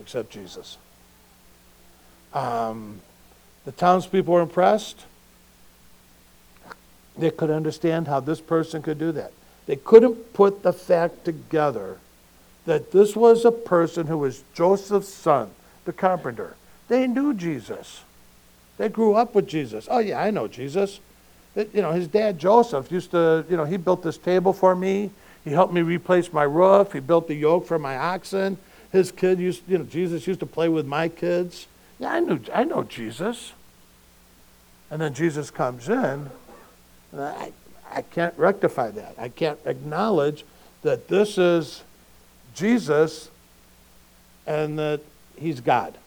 Except 0.00 0.30
Jesus. 0.30 0.78
Um, 2.32 3.00
the 3.64 3.72
townspeople 3.72 4.34
were 4.34 4.40
impressed. 4.40 5.04
They 7.16 7.30
could 7.30 7.50
understand 7.50 8.08
how 8.08 8.18
this 8.18 8.40
person 8.40 8.82
could 8.82 8.98
do 8.98 9.12
that. 9.12 9.32
They 9.66 9.76
couldn't 9.76 10.32
put 10.32 10.62
the 10.62 10.72
fact 10.72 11.24
together 11.24 11.98
that 12.66 12.90
this 12.90 13.14
was 13.14 13.44
a 13.44 13.52
person 13.52 14.06
who 14.06 14.18
was 14.18 14.42
Joseph's 14.54 15.12
son, 15.12 15.50
the 15.84 15.92
carpenter. 15.92 16.56
They 16.88 17.06
knew 17.06 17.34
Jesus. 17.34 18.02
They 18.78 18.88
grew 18.88 19.14
up 19.14 19.34
with 19.34 19.46
Jesus. 19.46 19.86
Oh, 19.90 20.00
yeah, 20.00 20.20
I 20.20 20.30
know 20.30 20.48
Jesus. 20.48 20.98
You 21.54 21.82
know, 21.82 21.92
his 21.92 22.08
dad, 22.08 22.38
Joseph, 22.38 22.90
used 22.90 23.12
to, 23.12 23.44
you 23.48 23.56
know, 23.56 23.64
he 23.64 23.76
built 23.76 24.02
this 24.02 24.18
table 24.18 24.52
for 24.52 24.74
me. 24.74 25.10
He 25.44 25.50
helped 25.50 25.72
me 25.72 25.82
replace 25.82 26.32
my 26.32 26.42
roof. 26.42 26.92
He 26.92 27.00
built 27.00 27.28
the 27.28 27.34
yoke 27.34 27.66
for 27.66 27.78
my 27.78 27.96
oxen. 27.96 28.56
His 28.90 29.12
kid 29.12 29.38
used, 29.38 29.62
you 29.68 29.78
know, 29.78 29.84
Jesus 29.84 30.26
used 30.26 30.40
to 30.40 30.46
play 30.46 30.68
with 30.68 30.86
my 30.86 31.08
kids. 31.08 31.66
Yeah, 31.98 32.12
I 32.12 32.20
knew, 32.20 32.40
I 32.52 32.64
know 32.64 32.82
Jesus. 32.82 33.52
And 34.90 35.00
then 35.00 35.12
Jesus 35.14 35.50
comes 35.50 35.88
in, 35.88 36.30
and 37.12 37.20
I, 37.20 37.52
I 37.90 38.02
can't 38.02 38.36
rectify 38.38 38.90
that. 38.92 39.16
I 39.18 39.28
can't 39.28 39.58
acknowledge 39.64 40.44
that 40.82 41.08
this 41.08 41.38
is 41.38 41.82
Jesus 42.54 43.30
and 44.46 44.78
that 44.78 45.00
he's 45.36 45.60
God. 45.60 45.98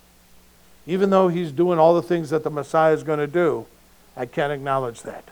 Even 0.86 1.10
though 1.10 1.28
he's 1.28 1.52
doing 1.52 1.80
all 1.80 1.94
the 1.96 2.02
things 2.02 2.30
that 2.30 2.44
the 2.44 2.50
Messiah 2.50 2.94
is 2.94 3.04
going 3.04 3.20
to 3.20 3.28
do, 3.28 3.66
I 4.16 4.26
can't 4.26 4.54
acknowledge 4.54 5.02
that. 5.02 5.26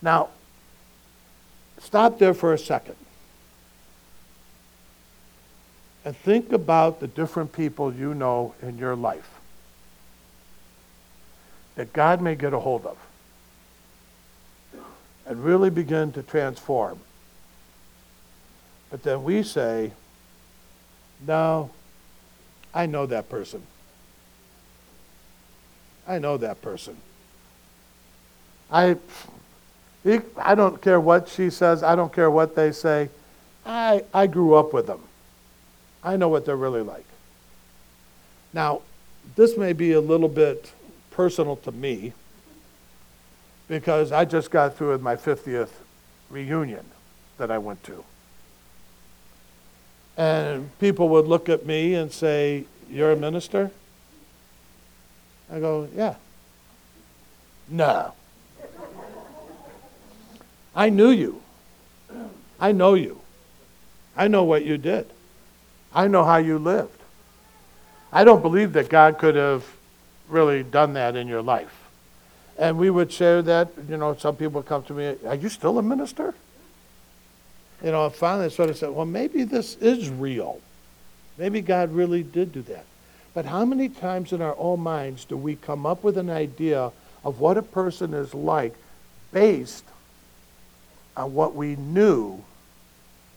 Now, 0.00 0.28
stop 1.78 2.18
there 2.18 2.34
for 2.34 2.52
a 2.52 2.58
second. 2.58 2.96
And 6.06 6.16
think 6.16 6.52
about 6.52 7.00
the 7.00 7.08
different 7.08 7.52
people 7.52 7.92
you 7.92 8.14
know 8.14 8.54
in 8.62 8.78
your 8.78 8.94
life 8.94 9.28
that 11.74 11.92
God 11.92 12.22
may 12.22 12.36
get 12.36 12.52
a 12.52 12.60
hold 12.60 12.86
of. 12.86 12.96
and 15.26 15.44
really 15.44 15.68
begin 15.68 16.12
to 16.12 16.22
transform. 16.22 17.00
But 18.88 19.02
then 19.02 19.24
we 19.24 19.42
say, 19.42 19.90
no, 21.26 21.70
I 22.72 22.86
know 22.86 23.06
that 23.06 23.28
person. 23.28 23.62
I 26.06 26.20
know 26.20 26.36
that 26.36 26.62
person. 26.62 26.96
I, 28.70 28.96
I 30.36 30.54
don't 30.54 30.80
care 30.80 31.00
what 31.00 31.28
she 31.28 31.50
says. 31.50 31.82
I 31.82 31.96
don't 31.96 32.12
care 32.12 32.30
what 32.30 32.54
they 32.54 32.70
say. 32.70 33.08
I, 33.64 34.04
I 34.14 34.28
grew 34.28 34.54
up 34.54 34.72
with 34.72 34.86
them. 34.86 35.00
I 36.06 36.16
know 36.16 36.28
what 36.28 36.46
they're 36.46 36.56
really 36.56 36.82
like. 36.82 37.04
Now, 38.52 38.82
this 39.34 39.58
may 39.58 39.72
be 39.72 39.90
a 39.90 40.00
little 40.00 40.28
bit 40.28 40.72
personal 41.10 41.56
to 41.56 41.72
me 41.72 42.12
because 43.66 44.12
I 44.12 44.24
just 44.24 44.52
got 44.52 44.76
through 44.76 44.92
with 44.92 45.02
my 45.02 45.16
50th 45.16 45.70
reunion 46.30 46.84
that 47.38 47.50
I 47.50 47.58
went 47.58 47.82
to. 47.84 48.04
And 50.16 50.78
people 50.78 51.08
would 51.08 51.26
look 51.26 51.48
at 51.48 51.66
me 51.66 51.94
and 51.94 52.12
say, 52.12 52.66
You're 52.88 53.10
a 53.10 53.16
minister? 53.16 53.72
I 55.50 55.58
go, 55.58 55.88
Yeah. 55.92 56.14
No. 57.68 58.12
I 60.74 60.88
knew 60.88 61.10
you. 61.10 61.42
I 62.60 62.70
know 62.70 62.94
you. 62.94 63.20
I 64.16 64.28
know 64.28 64.44
what 64.44 64.64
you 64.64 64.78
did. 64.78 65.10
I 65.96 66.08
know 66.08 66.24
how 66.24 66.36
you 66.36 66.58
lived. 66.58 67.00
I 68.12 68.22
don't 68.22 68.42
believe 68.42 68.74
that 68.74 68.90
God 68.90 69.16
could 69.16 69.34
have 69.34 69.64
really 70.28 70.62
done 70.62 70.92
that 70.92 71.16
in 71.16 71.26
your 71.26 71.40
life. 71.40 71.74
And 72.58 72.76
we 72.76 72.90
would 72.90 73.10
share 73.10 73.40
that, 73.42 73.70
you 73.88 73.96
know, 73.96 74.14
some 74.14 74.36
people 74.36 74.62
come 74.62 74.82
to 74.84 74.92
me, 74.92 75.16
Are 75.26 75.34
you 75.34 75.48
still 75.48 75.78
a 75.78 75.82
minister? 75.82 76.34
You 77.82 77.92
know, 77.92 78.10
finally 78.10 78.46
I 78.46 78.48
sort 78.48 78.68
of 78.68 78.76
said, 78.76 78.90
Well, 78.90 79.06
maybe 79.06 79.44
this 79.44 79.76
is 79.76 80.10
real. 80.10 80.60
Maybe 81.38 81.62
God 81.62 81.90
really 81.92 82.22
did 82.22 82.52
do 82.52 82.60
that. 82.62 82.84
But 83.32 83.46
how 83.46 83.64
many 83.64 83.88
times 83.88 84.34
in 84.34 84.42
our 84.42 84.54
own 84.58 84.80
minds 84.80 85.24
do 85.24 85.36
we 85.36 85.56
come 85.56 85.86
up 85.86 86.04
with 86.04 86.18
an 86.18 86.28
idea 86.28 86.92
of 87.24 87.40
what 87.40 87.56
a 87.56 87.62
person 87.62 88.12
is 88.12 88.34
like 88.34 88.74
based 89.32 89.84
on 91.16 91.32
what 91.32 91.54
we 91.54 91.74
knew, 91.76 92.44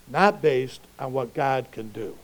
not 0.08 0.42
based 0.42 0.82
on 0.98 1.14
what 1.14 1.32
God 1.32 1.66
can 1.72 1.88
do? 1.88 2.16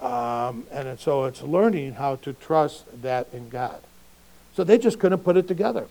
Um, 0.00 0.64
and 0.70 0.98
so 0.98 1.24
it's 1.24 1.42
learning 1.42 1.94
how 1.94 2.16
to 2.16 2.32
trust 2.32 3.02
that 3.02 3.28
in 3.32 3.48
God. 3.48 3.80
So 4.54 4.64
they 4.64 4.78
just 4.78 4.98
couldn't 4.98 5.20
put 5.20 5.36
it 5.36 5.48
together. 5.48 5.86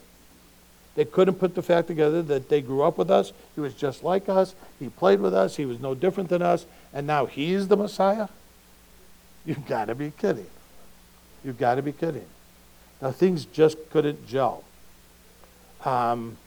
They 0.95 1.05
couldn't 1.05 1.35
put 1.35 1.55
the 1.55 1.61
fact 1.61 1.87
together 1.87 2.23
that 2.23 2.49
they 2.49 2.61
grew 2.61 2.81
up 2.81 2.97
with 2.97 3.11
us. 3.11 3.31
He 3.53 3.61
was 3.61 3.73
just 3.73 4.03
like 4.03 4.27
us. 4.27 4.55
He 4.79 4.89
played 4.89 5.19
with 5.19 5.33
us. 5.33 5.55
He 5.55 5.65
was 5.65 5.79
no 5.79 5.93
different 5.93 6.29
than 6.29 6.41
us. 6.41 6.65
And 6.93 7.05
now 7.05 7.27
he's 7.27 7.67
the 7.67 7.77
Messiah? 7.77 8.29
You've 9.45 9.67
got 9.67 9.85
to 9.85 9.95
be 9.95 10.11
kidding. 10.11 10.47
You've 11.43 11.59
got 11.59 11.75
to 11.75 11.81
be 11.81 11.91
kidding. 11.91 12.25
Now, 13.01 13.11
things 13.11 13.45
just 13.45 13.77
couldn't 13.91 14.27
gel. 14.27 14.63
Um, 15.85 16.37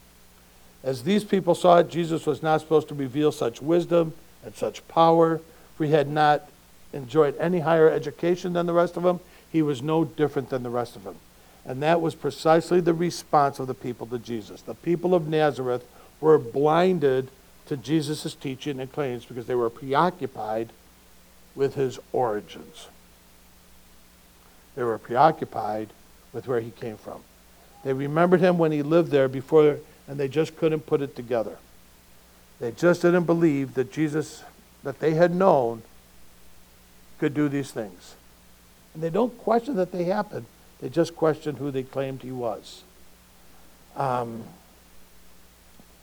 as 0.83 1.05
these 1.05 1.23
people 1.23 1.55
saw 1.55 1.79
it, 1.79 1.89
Jesus 1.89 2.27
was 2.27 2.43
not 2.43 2.61
supposed 2.61 2.89
to 2.89 2.95
reveal 2.95 3.31
such 3.31 3.63
wisdom 3.63 4.15
and 4.45 4.55
such 4.55 4.87
power. 4.89 5.41
For 5.77 5.85
he 5.85 5.93
had 5.93 6.09
not 6.09 6.49
enjoyed 6.93 7.37
any 7.39 7.61
higher 7.61 7.89
education 7.89 8.53
than 8.53 8.67
the 8.67 8.73
rest 8.73 8.97
of 8.97 9.03
them, 9.03 9.21
he 9.51 9.63
was 9.63 9.83
no 9.83 10.05
different 10.05 10.51
than 10.51 10.63
the 10.63 10.71
rest 10.71 10.97
of 10.97 11.05
them. 11.05 11.17
And 11.65 11.83
that 11.83 12.01
was 12.01 12.15
precisely 12.15 12.81
the 12.81 12.95
response 12.95 13.59
of 13.59 13.67
the 13.67 13.75
people 13.75 14.07
to 14.09 14.19
Jesus. 14.19 14.63
The 14.63 14.75
people 14.75 15.15
of 15.15 15.29
Nazareth 15.29 15.85
were 16.21 16.39
blinded 16.39 17.29
to 17.67 17.77
Jesus' 17.77 18.35
teaching 18.35 18.81
and 18.81 18.91
claims 18.91 19.25
because 19.25 19.47
they 19.47 19.55
were 19.55 19.71
preoccupied 19.71 20.71
with 21.55 21.75
his 21.75 21.99
origins. 22.13 22.89
They 24.75 24.83
were 24.83 24.99
preoccupied 24.99 25.91
with 26.33 26.47
where 26.47 26.61
he 26.61 26.71
came 26.71 26.97
from. 26.97 27.23
They 27.85 27.93
remembered 27.93 28.41
him 28.41 28.59
when 28.59 28.73
he 28.73 28.83
lived 28.83 29.11
there 29.11 29.29
before, 29.29 29.79
and 30.07 30.19
they 30.19 30.29
just 30.29 30.57
couldn't 30.57 30.87
put 30.87 31.01
it 31.01 31.17
together. 31.17 31.59
They 32.61 32.73
just 32.73 33.03
didn't 33.03 33.25
believe 33.25 33.75
that 33.75 33.93
Jesus, 33.93 34.45
that 34.83 35.01
they 35.01 35.15
had 35.15 35.35
known, 35.35 35.83
could 37.21 37.35
do 37.35 37.49
these 37.49 37.71
things. 37.71 38.17
And 38.95 39.03
they 39.03 39.11
don't 39.11 39.37
question 39.39 39.77
that 39.77 39.93
they 39.93 40.05
happened, 40.05 40.47
they 40.81 40.89
just 40.89 41.15
question 41.15 41.57
who 41.57 41.71
they 41.71 41.85
claimed 41.85 42.23
he 42.23 42.33
was. 42.33 42.83
Um, 43.95 44.43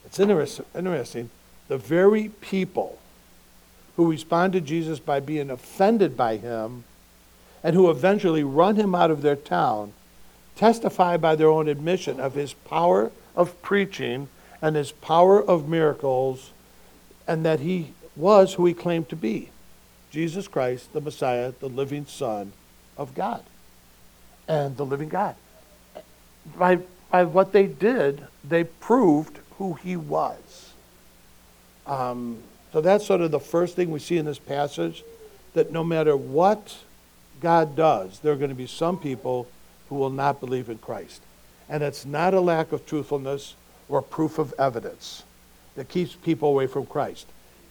it's 0.05 0.19
interesting. 0.19 1.29
The 1.67 1.77
very 1.77 2.29
people 2.29 2.99
who 3.97 4.09
respond 4.09 4.53
to 4.53 4.61
Jesus 4.61 4.99
by 4.99 5.19
being 5.19 5.49
offended 5.49 6.15
by 6.15 6.37
him 6.37 6.85
and 7.63 7.75
who 7.75 7.89
eventually 7.89 8.43
run 8.43 8.75
him 8.75 8.93
out 8.93 9.09
of 9.11 9.23
their 9.23 9.35
town 9.35 9.93
testify 10.55 11.17
by 11.17 11.35
their 11.35 11.49
own 11.49 11.67
admission 11.67 12.19
of 12.19 12.35
his 12.35 12.53
power 12.53 13.11
of 13.35 13.59
preaching 13.61 14.27
and 14.61 14.75
his 14.75 14.91
power 14.91 15.43
of 15.43 15.67
miracles 15.67 16.51
and 17.27 17.43
that 17.43 17.59
he 17.59 17.93
was 18.15 18.53
who 18.53 18.65
he 18.65 18.73
claimed 18.73 19.09
to 19.09 19.15
be 19.15 19.49
Jesus 20.11 20.47
Christ, 20.47 20.93
the 20.93 21.01
Messiah, 21.01 21.53
the 21.59 21.69
living 21.69 22.05
Son 22.05 22.53
of 22.97 23.13
God 23.13 23.43
and 24.47 24.77
the 24.77 24.85
living 24.85 25.09
God. 25.09 25.35
By, 26.57 26.79
by 27.11 27.25
what 27.25 27.51
they 27.51 27.67
did, 27.67 28.25
they 28.43 28.63
proved 28.63 29.39
who 29.57 29.73
he 29.73 29.97
was. 29.97 30.73
Um, 31.85 32.37
so 32.71 32.81
that's 32.81 33.05
sort 33.05 33.21
of 33.21 33.31
the 33.31 33.39
first 33.39 33.75
thing 33.75 33.91
we 33.91 33.99
see 33.99 34.17
in 34.17 34.25
this 34.25 34.39
passage 34.39 35.03
that 35.53 35.71
no 35.71 35.83
matter 35.83 36.15
what 36.15 36.77
God 37.41 37.75
does, 37.75 38.19
there 38.19 38.31
are 38.33 38.37
going 38.37 38.49
to 38.49 38.55
be 38.55 38.67
some 38.67 38.97
people 38.97 39.47
who 39.89 39.95
will 39.95 40.09
not 40.09 40.39
believe 40.39 40.69
in 40.69 40.77
Christ. 40.77 41.21
And 41.69 41.83
it's 41.83 42.05
not 42.05 42.33
a 42.33 42.41
lack 42.41 42.71
of 42.71 42.85
truthfulness 42.85 43.55
or 43.89 44.01
proof 44.01 44.37
of 44.37 44.53
evidence 44.57 45.23
that 45.75 45.89
keeps 45.89 46.15
people 46.15 46.49
away 46.49 46.67
from 46.67 46.85
Christ. 46.85 47.27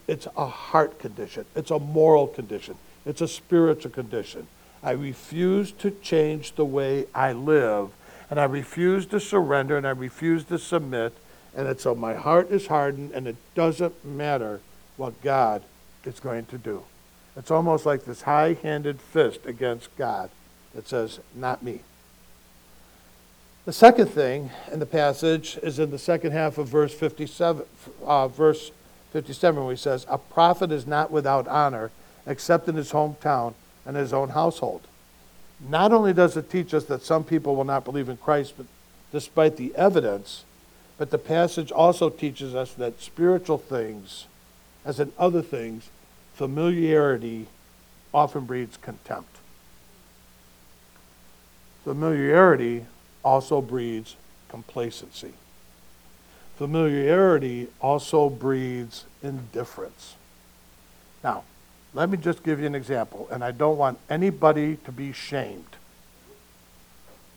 It's 0.06 0.26
a 0.36 0.46
heart 0.46 0.98
condition, 0.98 1.46
it's 1.54 1.70
a 1.70 1.78
moral 1.78 2.26
condition, 2.26 2.76
it's 3.04 3.20
a 3.20 3.28
spiritual 3.28 3.90
condition. 3.90 4.46
I 4.82 4.92
refuse 4.92 5.72
to 5.72 5.90
change 5.90 6.54
the 6.54 6.64
way 6.64 7.06
I 7.14 7.32
live, 7.32 7.90
and 8.30 8.38
I 8.38 8.44
refuse 8.44 9.06
to 9.06 9.18
surrender, 9.18 9.76
and 9.76 9.86
I 9.86 9.90
refuse 9.90 10.44
to 10.44 10.58
submit. 10.58 11.12
And 11.56 11.80
so 11.80 11.94
my 11.94 12.14
heart 12.14 12.50
is 12.50 12.66
hardened, 12.66 13.12
and 13.12 13.26
it 13.26 13.36
doesn't 13.54 14.04
matter 14.04 14.60
what 14.96 15.20
God 15.22 15.62
is 16.04 16.20
going 16.20 16.46
to 16.46 16.58
do. 16.58 16.84
It's 17.36 17.50
almost 17.50 17.84
like 17.84 18.04
this 18.04 18.22
high 18.22 18.54
handed 18.62 19.00
fist 19.00 19.40
against 19.44 19.94
God 19.96 20.30
that 20.74 20.86
says, 20.86 21.20
Not 21.34 21.62
me. 21.62 21.80
The 23.64 23.72
second 23.72 24.06
thing 24.08 24.50
in 24.70 24.78
the 24.78 24.86
passage 24.86 25.58
is 25.62 25.78
in 25.78 25.90
the 25.90 25.98
second 25.98 26.30
half 26.30 26.56
of 26.56 26.68
verse 26.68 26.94
57, 26.94 27.64
uh, 28.04 28.28
verse 28.28 28.70
57, 29.12 29.62
where 29.62 29.72
he 29.72 29.78
says, 29.78 30.06
A 30.08 30.18
prophet 30.18 30.72
is 30.72 30.86
not 30.86 31.10
without 31.10 31.48
honor 31.48 31.90
except 32.26 32.68
in 32.68 32.74
his 32.74 32.92
hometown 32.92 33.54
and 33.84 33.96
his 33.96 34.12
own 34.12 34.30
household. 34.30 34.82
Not 35.60 35.92
only 35.92 36.12
does 36.12 36.36
it 36.36 36.50
teach 36.50 36.74
us 36.74 36.84
that 36.84 37.02
some 37.02 37.24
people 37.24 37.56
will 37.56 37.64
not 37.64 37.84
believe 37.84 38.08
in 38.08 38.16
Christ, 38.16 38.54
but 38.56 38.66
despite 39.12 39.56
the 39.56 39.74
evidence, 39.74 40.44
but 40.98 41.10
the 41.10 41.18
passage 41.18 41.70
also 41.72 42.10
teaches 42.10 42.54
us 42.54 42.74
that 42.74 43.00
spiritual 43.00 43.58
things 43.58 44.26
as 44.86 45.00
in 45.00 45.12
other 45.18 45.42
things, 45.42 45.90
familiarity 46.34 47.48
often 48.14 48.44
breeds 48.44 48.76
contempt. 48.76 49.38
Familiarity 51.82 52.86
also 53.24 53.60
breeds 53.60 54.14
complacency. 54.48 55.32
Familiarity 56.56 57.68
also 57.80 58.30
breeds 58.30 59.04
indifference. 59.22 60.14
Now, 61.22 61.44
let 61.92 62.08
me 62.10 62.16
just 62.16 62.42
give 62.42 62.60
you 62.60 62.66
an 62.66 62.74
example, 62.74 63.28
and 63.30 63.44
I 63.44 63.52
don't 63.52 63.76
want 63.76 63.98
anybody 64.08 64.76
to 64.84 64.92
be 64.92 65.12
shamed. 65.12 65.76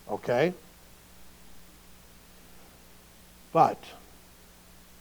Okay? 0.10 0.54
But 3.52 3.78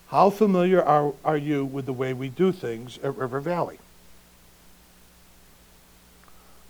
how 0.09 0.31
familiar 0.31 0.83
are, 0.83 1.13
are 1.25 1.37
you 1.37 1.65
with 1.65 1.87
the 1.87 1.93
way 1.93 2.13
we 2.13 2.29
do 2.29 2.51
things 2.51 2.99
at 3.03 3.17
River 3.17 3.41
Valley? 3.41 3.79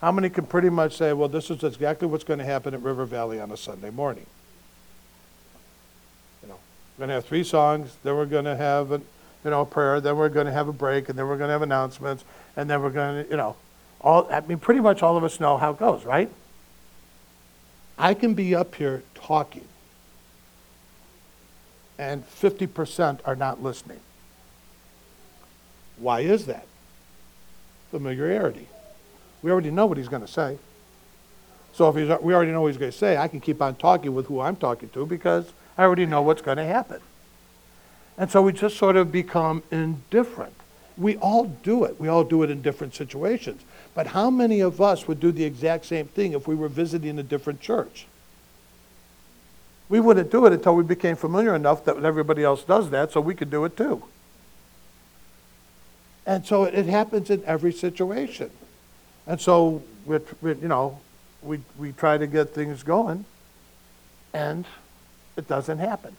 How 0.01 0.13
many 0.13 0.29
can 0.29 0.47
pretty 0.47 0.71
much 0.71 0.97
say, 0.97 1.13
well, 1.13 1.29
this 1.29 1.51
is 1.51 1.65
exactly 1.65 2.07
what's 2.07 2.25
going 2.25 2.39
to 2.39 2.45
happen 2.45 2.75
at 2.75 2.83
River 2.83 3.05
Valley 3.05 3.41
on 3.41 3.51
a 3.51 3.57
Sunday 3.57 3.91
morning? 3.91 4.27
We're 6.99 7.07
going 7.07 7.11
to 7.11 7.15
have 7.15 7.27
three 7.27 7.45
songs, 7.45 7.97
then 8.03 8.17
we're 8.17 8.27
going 8.27 8.45
to 8.45 8.57
have 8.57 8.91
a, 8.91 9.01
you 9.45 9.51
know, 9.51 9.65
prayer, 9.65 10.01
then 10.01 10.17
we're 10.17 10.29
going 10.29 10.47
to 10.47 10.53
have 10.53 10.67
a 10.67 10.73
break, 10.73 11.09
and 11.09 11.17
then 11.17 11.29
we're 11.29 11.39
going 11.39 11.47
to 11.47 11.53
have 11.53 11.63
announcements, 11.63 12.25
and 12.57 12.69
then 12.69 12.83
we're 12.83 12.91
going 12.91 13.25
to, 13.25 13.31
you 13.31 13.37
know, 13.37 13.55
all, 14.01 14.29
I 14.31 14.41
mean, 14.41 14.59
pretty 14.59 14.81
much 14.81 15.03
all 15.03 15.17
of 15.17 15.23
us 15.23 15.39
know 15.39 15.57
how 15.59 15.71
it 15.71 15.79
goes, 15.79 16.05
right? 16.05 16.29
I 17.97 18.15
can 18.15 18.35
be 18.35 18.55
up 18.55 18.75
here 18.75 19.03
talking 19.15 19.65
and 21.99 22.25
50% 22.31 23.21
are 23.25 23.35
not 23.35 23.63
listening. 23.63 24.01
Why 25.99 26.21
is 26.21 26.47
that? 26.47 26.67
Familiarity. 27.91 28.69
We 29.43 29.51
already 29.51 29.71
know 29.71 29.87
what 29.87 29.99
he's 29.99 30.09
going 30.09 30.23
to 30.23 30.29
say. 30.29 30.59
So 31.73 31.89
if 31.89 32.23
we 32.23 32.35
already 32.35 32.53
know 32.53 32.63
what 32.63 32.69
he's 32.69 32.77
going 32.77 32.93
to 32.93 32.97
say, 32.97 33.17
I 33.17 33.29
can 33.29 33.41
keep 33.41 33.61
on 33.61 33.75
talking 33.75 34.15
with 34.15 34.27
who 34.27 34.41
I'm 34.41 34.57
talking 34.57 34.89
to 34.91 35.07
because 35.07 35.53
I 35.79 35.85
already 35.85 36.07
know 36.07 36.21
what's 36.21 36.43
going 36.43 36.59
to 36.59 36.65
happen. 36.65 37.01
And 38.19 38.31
so 38.31 38.43
we 38.43 38.53
just 38.53 38.77
sort 38.77 38.97
of 38.97 39.13
become 39.13 39.63
indifferent. 39.71 40.53
We 40.97 41.17
all 41.19 41.45
do 41.45 41.85
it. 41.85 42.01
We 42.01 42.09
all 42.09 42.25
do 42.25 42.43
it 42.43 42.51
in 42.51 42.61
different 42.61 42.97
situations. 42.97 43.63
But 43.95 44.09
how 44.09 44.29
many 44.29 44.61
of 44.61 44.81
us 44.81 45.07
would 45.07 45.21
do 45.21 45.31
the 45.31 45.45
exact 45.45 45.87
same 45.87 46.09
thing 46.09 46.33
if 46.33 46.49
we 46.49 46.57
were 46.57 46.69
visiting 46.69 47.19
a 47.19 47.23
different 47.23 47.61
church? 47.61 48.07
We 49.89 50.01
wouldn't 50.01 50.33
do 50.33 50.45
it 50.47 50.53
until 50.53 50.75
we 50.75 50.83
became 50.83 51.15
familiar 51.15 51.55
enough 51.55 51.85
that 51.85 52.05
everybody 52.05 52.43
else 52.43 52.65
does 52.65 52.91
that 52.91 53.13
so 53.13 53.21
we 53.21 53.35
could 53.35 53.51
do 53.51 53.65
it 53.65 53.77
too. 53.77 54.03
And 56.27 56.45
so 56.45 56.65
it 56.65 56.87
happens 56.87 57.31
in 57.31 57.43
every 57.47 57.73
situation. 57.73 58.51
And 59.27 59.41
so, 59.41 59.83
we, 60.05 60.19
you 60.43 60.69
know, 60.69 61.01
we, 61.43 61.61
we 61.79 61.93
try 61.93 62.19
to 62.19 62.27
get 62.27 62.51
things 62.51 62.83
going, 62.83 63.25
and 64.35 64.67
it 65.39 65.47
doesn't 65.47 65.79
happen. 65.79 66.17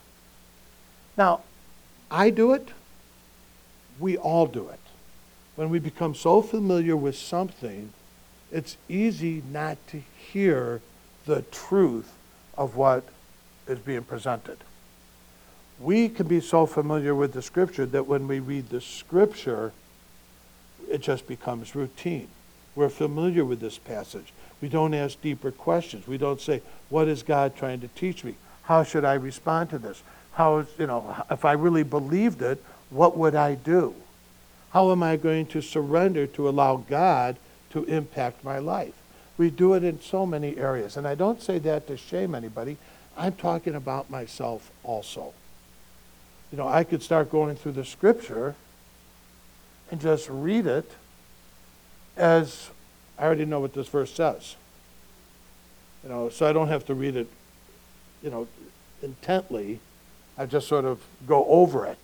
Now, 1.18 1.42
I 2.10 2.30
do 2.30 2.54
it. 2.54 2.70
We 4.00 4.18
all 4.18 4.48
do 4.48 4.70
it. 4.70 4.80
When 5.58 5.70
we 5.70 5.78
become 5.78 6.16
so 6.16 6.42
familiar 6.42 6.96
with 6.96 7.18
something, 7.18 7.92
it's 8.50 8.78
easy 8.88 9.44
not 9.52 9.78
to 9.90 10.02
hear 10.32 10.82
the 11.26 11.42
truth 11.52 12.14
of 12.58 12.78
what 12.78 13.04
is 13.68 13.80
being 13.80 14.04
presented. 14.04 14.58
We 15.82 16.08
can 16.08 16.28
be 16.28 16.40
so 16.40 16.66
familiar 16.66 17.14
with 17.14 17.34
the 17.34 17.42
scripture 17.42 17.86
that 17.88 18.08
when 18.08 18.26
we 18.26 18.40
read 18.40 18.70
the 18.70 18.80
scripture, 18.80 19.74
it 20.90 21.02
just 21.02 21.28
becomes 21.28 21.76
routine. 21.76 22.30
We're 22.74 22.90
familiar 22.90 23.44
with 23.44 23.60
this 23.60 23.78
passage. 23.78 24.32
We 24.62 24.70
don't 24.70 24.94
ask 24.94 25.22
deeper 25.22 25.52
questions. 25.52 26.08
We 26.08 26.18
don't 26.18 26.40
say, 26.40 26.62
What 26.88 27.10
is 27.10 27.22
God 27.22 27.58
trying 27.58 27.82
to 27.82 27.90
teach 27.90 28.24
me? 28.24 28.36
How 28.70 28.84
should 28.84 29.04
I 29.04 29.16
respond 29.16 29.72
to 29.72 29.80
this? 29.80 30.04
How, 30.34 30.64
you 30.78 30.86
know, 30.86 31.24
if 31.32 31.44
I 31.44 31.54
really 31.54 31.82
believed 31.82 32.44
it, 32.44 32.64
what 32.92 33.18
would 33.18 33.34
I 33.34 33.56
do? 33.56 33.96
How 34.70 34.92
am 34.92 35.02
I 35.02 35.16
going 35.16 35.48
to 35.48 35.60
surrender 35.60 36.28
to 36.28 36.48
allow 36.48 36.78
God 36.78 37.38
to 37.72 37.84
impact 37.86 38.44
my 38.44 38.60
life? 38.60 38.94
We 39.40 39.50
do 39.50 39.74
it 39.74 39.84
in 39.84 40.00
so 40.00 40.24
many 40.24 40.56
areas. 40.58 40.98
And 40.98 41.08
I 41.08 41.16
don't 41.16 41.42
say 41.42 41.58
that 41.58 41.88
to 41.88 41.98
shame 41.98 42.36
anybody. 42.36 42.78
I'm 43.18 43.34
talking 43.34 43.74
about 43.74 44.12
myself 44.12 44.70
also. 44.84 45.34
You 46.52 46.60
know, 46.60 46.68
I 46.68 46.84
could 46.84 47.02
start 47.02 47.32
going 47.32 47.56
through 47.56 47.72
the 47.72 47.86
scripture 47.86 48.54
and 49.90 50.00
just 50.00 50.30
read 50.30 50.68
it 50.68 50.92
as 52.16 52.70
I 53.18 53.26
already 53.26 53.46
know 53.46 53.62
what 53.62 53.74
this 53.74 53.88
verse 53.88 54.14
says. 54.14 54.56
You 56.04 56.10
know, 56.10 56.30
so 56.30 56.48
I 56.48 56.54
don't 56.54 56.68
have 56.68 56.86
to 56.86 56.94
read 56.94 57.16
it, 57.16 57.28
you 58.22 58.30
know, 58.30 58.48
intently. 59.02 59.80
I 60.38 60.46
just 60.46 60.68
sort 60.68 60.86
of 60.86 61.02
go 61.28 61.46
over 61.46 61.86
it 61.86 62.00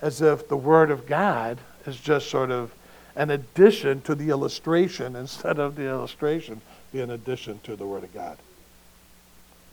as 0.00 0.20
if 0.20 0.48
the 0.48 0.56
Word 0.56 0.90
of 0.90 1.06
God 1.06 1.58
is 1.86 1.98
just 1.98 2.28
sort 2.28 2.50
of 2.50 2.72
an 3.16 3.30
addition 3.30 4.00
to 4.02 4.14
the 4.14 4.30
illustration 4.30 5.16
instead 5.24 5.58
of 5.58 5.74
the 5.74 5.86
illustration 5.86 6.60
being 6.92 7.04
an 7.04 7.10
addition 7.10 7.60
to 7.64 7.76
the 7.76 7.86
Word 7.86 8.04
of 8.04 8.14
God. 8.14 8.38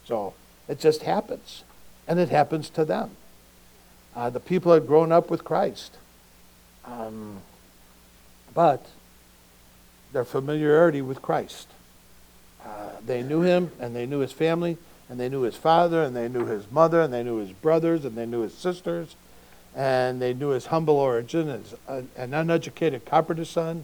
So 0.05 0.33
it 0.67 0.79
just 0.79 1.03
happens. 1.03 1.63
And 2.07 2.19
it 2.19 2.29
happens 2.29 2.69
to 2.71 2.85
them. 2.85 3.11
Uh, 4.15 4.29
the 4.29 4.39
people 4.39 4.73
had 4.73 4.85
grown 4.85 5.11
up 5.11 5.29
with 5.29 5.43
Christ. 5.43 5.97
Um, 6.85 7.41
but 8.53 8.85
their 10.13 10.23
familiarity 10.23 11.01
with 11.01 11.21
Christ. 11.21 11.67
Uh, 12.63 12.89
they 13.05 13.21
knew 13.21 13.41
him, 13.41 13.71
and 13.79 13.95
they 13.95 14.05
knew 14.05 14.19
his 14.19 14.31
family, 14.31 14.77
and 15.09 15.19
they 15.19 15.29
knew 15.29 15.41
his 15.41 15.55
father, 15.55 16.03
and 16.03 16.15
they 16.15 16.27
knew 16.27 16.45
his 16.45 16.69
mother, 16.71 17.01
and 17.01 17.13
they 17.13 17.23
knew 17.23 17.37
his 17.37 17.51
brothers, 17.51 18.05
and 18.05 18.17
they 18.17 18.25
knew 18.25 18.41
his 18.41 18.53
sisters, 18.53 19.15
and 19.75 20.21
they 20.21 20.33
knew 20.33 20.49
his 20.49 20.67
humble 20.67 20.97
origin 20.97 21.49
as 21.49 21.75
an 22.17 22.33
uneducated 22.33 23.05
carpenter's 23.05 23.49
son. 23.49 23.83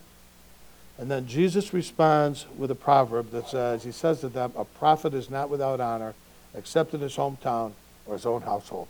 And 0.97 1.09
then 1.09 1.27
Jesus 1.27 1.73
responds 1.73 2.45
with 2.57 2.71
a 2.71 2.75
proverb 2.75 3.31
that 3.31 3.49
says, 3.49 3.83
He 3.83 3.91
says 3.91 4.21
to 4.21 4.29
them, 4.29 4.53
A 4.55 4.65
prophet 4.65 5.13
is 5.13 5.29
not 5.29 5.49
without 5.49 5.79
honor 5.79 6.13
except 6.53 6.93
in 6.93 7.01
his 7.01 7.15
hometown 7.15 7.73
or 8.05 8.13
his 8.13 8.25
own 8.25 8.41
household. 8.41 8.87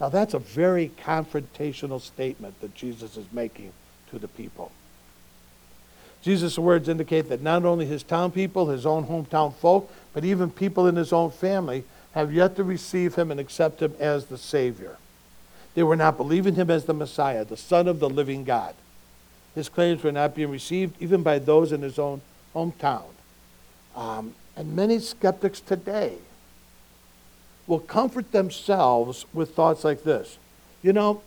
Now, 0.00 0.08
that's 0.08 0.34
a 0.34 0.38
very 0.38 0.90
confrontational 1.00 2.00
statement 2.00 2.60
that 2.60 2.74
Jesus 2.74 3.16
is 3.16 3.26
making 3.32 3.72
to 4.10 4.18
the 4.18 4.28
people. 4.28 4.72
Jesus' 6.22 6.58
words 6.58 6.88
indicate 6.88 7.28
that 7.28 7.42
not 7.42 7.64
only 7.64 7.86
his 7.86 8.02
town 8.02 8.30
people, 8.30 8.68
his 8.68 8.86
own 8.86 9.06
hometown 9.06 9.54
folk, 9.54 9.92
but 10.12 10.24
even 10.24 10.50
people 10.50 10.86
in 10.86 10.96
his 10.96 11.12
own 11.12 11.30
family 11.30 11.84
have 12.12 12.32
yet 12.32 12.56
to 12.56 12.64
receive 12.64 13.14
him 13.14 13.30
and 13.30 13.40
accept 13.40 13.80
him 13.80 13.94
as 13.98 14.26
the 14.26 14.38
Savior. 14.38 14.96
They 15.74 15.82
were 15.82 15.96
not 15.96 16.16
believing 16.16 16.54
him 16.54 16.70
as 16.70 16.84
the 16.84 16.94
Messiah, 16.94 17.44
the 17.44 17.56
Son 17.56 17.88
of 17.88 17.98
the 17.98 18.10
living 18.10 18.44
God. 18.44 18.74
His 19.54 19.68
claims 19.68 20.02
were 20.02 20.12
not 20.12 20.34
being 20.34 20.50
received 20.50 21.00
even 21.00 21.22
by 21.22 21.38
those 21.38 21.72
in 21.72 21.82
his 21.82 21.98
own 21.98 22.20
hometown. 22.54 23.04
Um, 23.96 24.34
and 24.56 24.76
many 24.76 24.98
skeptics 24.98 25.60
today 25.60 26.16
will 27.66 27.80
comfort 27.80 28.32
themselves 28.32 29.24
with 29.32 29.54
thoughts 29.54 29.84
like 29.84 30.02
this 30.02 30.38
You 30.82 30.92
know, 30.92 31.22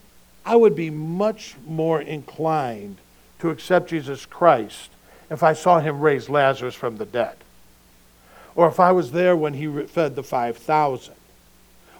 I 0.45 0.55
would 0.55 0.75
be 0.75 0.89
much 0.89 1.55
more 1.65 2.01
inclined 2.01 2.97
to 3.39 3.49
accept 3.49 3.89
Jesus 3.89 4.25
Christ 4.25 4.91
if 5.29 5.41
I 5.41 5.53
saw 5.53 5.79
him 5.79 6.01
raise 6.01 6.29
Lazarus 6.29 6.75
from 6.75 6.97
the 6.97 7.05
dead, 7.05 7.35
or 8.55 8.67
if 8.67 8.79
I 8.79 8.91
was 8.91 9.11
there 9.11 9.35
when 9.35 9.53
he 9.53 9.83
fed 9.83 10.15
the 10.15 10.23
5,000, 10.23 11.13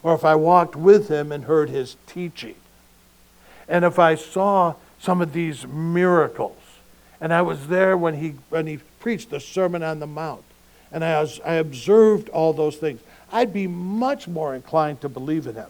or 0.04 0.16
if 0.16 0.24
I 0.24 0.36
walked 0.36 0.76
with 0.76 1.10
him 1.10 1.32
and 1.32 1.46
heard 1.46 1.70
his 1.70 1.98
teaching, 2.08 2.56
and 3.68 3.84
if 3.84 4.00
I 4.00 4.16
saw 4.16 4.76
some 5.00 5.22
of 5.22 5.34
these 5.34 5.66
miracles. 5.68 6.58
And 7.22 7.34
I 7.34 7.42
was 7.42 7.68
there 7.68 7.96
when 7.98 8.16
he, 8.16 8.36
when 8.50 8.68
he 8.68 8.80
preached 9.00 9.30
the 9.30 9.40
Sermon 9.40 9.84
on 9.84 10.00
the 10.00 10.08
Mount. 10.08 10.44
And 10.92 11.04
I, 11.04 11.22
was, 11.22 11.40
I 11.46 11.54
observed 11.56 12.30
all 12.30 12.54
those 12.54 12.78
things. 12.78 13.02
I'd 13.32 13.54
be 13.54 13.68
much 13.68 14.28
more 14.28 14.56
inclined 14.56 15.02
to 15.02 15.10
believe 15.10 15.48
in 15.48 15.56
him. 15.56 15.70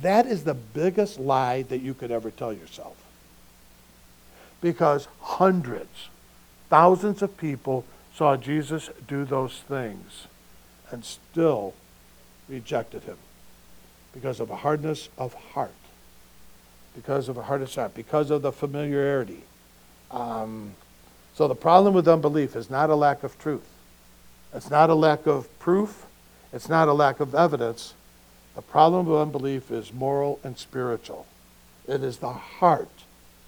That 0.00 0.26
is 0.26 0.44
the 0.44 0.54
biggest 0.54 1.18
lie 1.18 1.62
that 1.62 1.80
you 1.80 1.94
could 1.94 2.10
ever 2.10 2.30
tell 2.30 2.52
yourself. 2.52 2.96
Because 4.60 5.08
hundreds, 5.20 6.08
thousands 6.70 7.22
of 7.22 7.36
people 7.36 7.84
saw 8.14 8.36
Jesus 8.36 8.90
do 9.06 9.24
those 9.24 9.60
things 9.68 10.26
and 10.90 11.04
still 11.04 11.74
rejected 12.48 13.04
him 13.04 13.16
because 14.12 14.40
of 14.40 14.50
a 14.50 14.56
hardness 14.56 15.08
of 15.16 15.34
heart 15.34 15.72
because 16.94 17.28
of 17.28 17.36
a 17.36 17.42
hardness 17.42 17.70
of 17.72 17.76
heart 17.76 17.94
because 17.94 18.30
of 18.30 18.42
the 18.42 18.52
familiarity. 18.52 19.42
Um, 20.10 20.72
so 21.34 21.48
the 21.48 21.54
problem 21.54 21.94
with 21.94 22.06
unbelief 22.06 22.54
is 22.54 22.68
not 22.68 22.90
a 22.90 22.94
lack 22.94 23.22
of 23.22 23.38
truth. 23.38 23.68
It's 24.54 24.70
not 24.70 24.90
a 24.90 24.94
lack 24.94 25.26
of 25.26 25.58
proof. 25.58 26.04
It's 26.52 26.68
not 26.68 26.88
a 26.88 26.92
lack 26.92 27.20
of 27.20 27.34
evidence. 27.34 27.94
The 28.54 28.62
problem 28.62 29.06
with 29.06 29.18
unbelief 29.18 29.70
is 29.70 29.92
moral 29.92 30.38
and 30.44 30.58
spiritual. 30.58 31.26
It 31.88 32.02
is 32.02 32.18
the 32.18 32.32
heart 32.32 32.90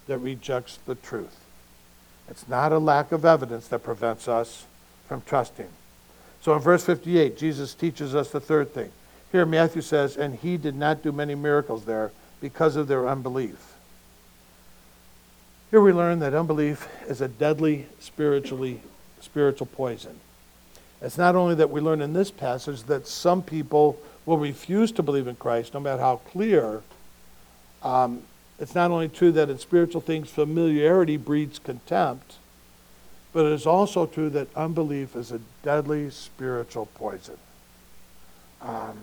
that 0.06 0.18
rejects 0.18 0.78
the 0.86 0.94
truth. 0.94 1.43
It's 2.28 2.48
not 2.48 2.72
a 2.72 2.78
lack 2.78 3.12
of 3.12 3.24
evidence 3.24 3.68
that 3.68 3.80
prevents 3.80 4.28
us 4.28 4.66
from 5.08 5.22
trusting. 5.22 5.68
So 6.40 6.54
in 6.54 6.60
verse 6.60 6.84
58, 6.84 7.36
Jesus 7.36 7.74
teaches 7.74 8.14
us 8.14 8.30
the 8.30 8.40
third 8.40 8.72
thing. 8.72 8.90
Here, 9.32 9.46
Matthew 9.46 9.82
says, 9.82 10.16
And 10.16 10.36
he 10.36 10.56
did 10.56 10.76
not 10.76 11.02
do 11.02 11.12
many 11.12 11.34
miracles 11.34 11.84
there 11.84 12.12
because 12.40 12.76
of 12.76 12.88
their 12.88 13.08
unbelief. 13.08 13.74
Here 15.70 15.80
we 15.80 15.92
learn 15.92 16.20
that 16.20 16.34
unbelief 16.34 16.88
is 17.08 17.20
a 17.20 17.28
deadly 17.28 17.86
spiritually 17.98 18.80
spiritual 19.20 19.66
poison. 19.66 20.20
It's 21.00 21.18
not 21.18 21.34
only 21.34 21.54
that 21.56 21.70
we 21.70 21.80
learn 21.80 22.00
in 22.00 22.12
this 22.12 22.30
passage 22.30 22.84
that 22.84 23.06
some 23.06 23.42
people 23.42 23.98
will 24.26 24.38
refuse 24.38 24.92
to 24.92 25.02
believe 25.02 25.26
in 25.26 25.36
Christ, 25.36 25.74
no 25.74 25.80
matter 25.80 26.00
how 26.00 26.16
clear. 26.16 26.82
Um, 27.82 28.22
it's 28.58 28.74
not 28.74 28.90
only 28.90 29.08
true 29.08 29.32
that 29.32 29.50
in 29.50 29.58
spiritual 29.58 30.00
things 30.00 30.30
familiarity 30.30 31.16
breeds 31.16 31.58
contempt, 31.58 32.36
but 33.32 33.46
it 33.46 33.52
is 33.52 33.66
also 33.66 34.06
true 34.06 34.30
that 34.30 34.54
unbelief 34.56 35.16
is 35.16 35.32
a 35.32 35.40
deadly 35.62 36.08
spiritual 36.10 36.86
poison. 36.94 37.36
Um, 38.62 38.98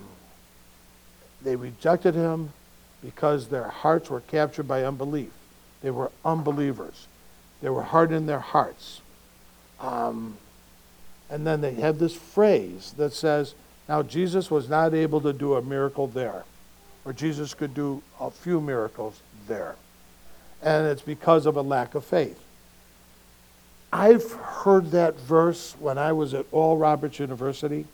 they 1.42 1.56
rejected 1.56 2.16
him 2.16 2.54
because 3.04 3.50
their 3.50 3.68
hearts 3.68 4.10
were 4.10 4.22
captured 4.22 4.68
by 4.68 4.84
unbelief. 4.86 5.32
They 5.82 5.92
were 5.92 6.12
unbelievers. 6.24 7.08
They 7.62 7.70
were 7.70 7.84
hardened 7.84 8.20
in 8.20 8.26
their 8.28 8.40
hearts. 8.40 9.02
Um, 9.80 10.38
and 11.30 11.46
then 11.46 11.62
they 11.62 11.74
have 11.76 12.00
this 12.00 12.16
phrase 12.16 12.94
that 12.98 13.14
says, 13.14 13.56
Now 13.90 14.04
Jesus 14.04 14.50
was 14.50 14.70
not 14.70 14.94
able 14.94 15.22
to 15.22 15.34
do 15.34 15.56
a 15.56 15.62
miracle 15.62 16.08
there. 16.08 16.44
or 17.04 17.14
Jesus 17.14 17.54
could 17.54 17.74
do 17.74 18.02
a 18.20 18.30
few 18.30 18.62
miracles 18.62 19.20
there. 19.48 19.76
And 20.62 20.88
it's 20.88 21.02
because 21.02 21.46
of 21.46 21.56
a 21.56 21.62
lack 21.62 21.96
of 21.96 22.06
faith. 22.06 22.40
I've 23.94 24.32
heard 24.32 24.92
that 24.92 25.20
verse 25.20 25.76
when 25.80 25.98
I 25.98 26.14
was 26.14 26.34
at 26.34 26.46
Oral 26.52 26.78
Roberts 26.78 27.20
University 27.20 27.86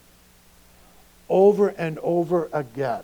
over 1.29 1.69
and 1.69 1.97
over 1.99 2.49
again 2.53 3.03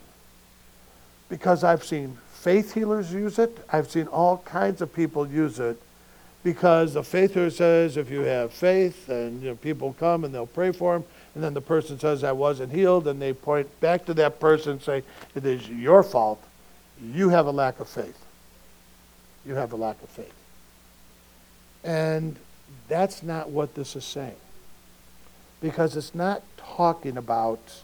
because 1.28 1.64
I've 1.64 1.84
seen 1.84 2.18
faith 2.30 2.74
healers 2.74 3.12
use 3.12 3.38
it. 3.38 3.58
I've 3.72 3.90
seen 3.90 4.06
all 4.06 4.38
kinds 4.38 4.80
of 4.80 4.94
people 4.94 5.26
use 5.26 5.58
it 5.58 5.80
because 6.44 6.94
the 6.94 7.02
faith 7.02 7.34
healer 7.34 7.50
says 7.50 7.96
if 7.96 8.10
you 8.10 8.20
have 8.20 8.52
faith 8.52 9.08
and 9.08 9.42
you 9.42 9.48
know, 9.48 9.56
people 9.56 9.96
come 9.98 10.24
and 10.24 10.32
they'll 10.32 10.46
pray 10.46 10.70
for 10.70 10.92
them 10.92 11.04
and 11.34 11.42
then 11.42 11.54
the 11.54 11.60
person 11.60 11.98
says 11.98 12.22
I 12.22 12.32
wasn't 12.32 12.72
healed 12.72 13.08
and 13.08 13.20
they 13.20 13.32
point 13.32 13.68
back 13.80 14.04
to 14.06 14.14
that 14.14 14.38
person 14.38 14.72
and 14.72 14.82
say 14.82 15.02
it 15.34 15.44
is 15.44 15.68
your 15.68 16.02
fault. 16.02 16.42
You 17.02 17.30
have 17.30 17.46
a 17.46 17.50
lack 17.50 17.80
of 17.80 17.88
faith. 17.88 18.23
You 19.46 19.54
have 19.54 19.72
a 19.72 19.76
lack 19.76 20.02
of 20.02 20.08
faith. 20.08 20.34
And 21.82 22.36
that's 22.88 23.22
not 23.22 23.50
what 23.50 23.74
this 23.74 23.94
is 23.96 24.04
saying. 24.04 24.36
Because 25.60 25.96
it's 25.96 26.14
not 26.14 26.42
talking 26.56 27.16
about 27.16 27.82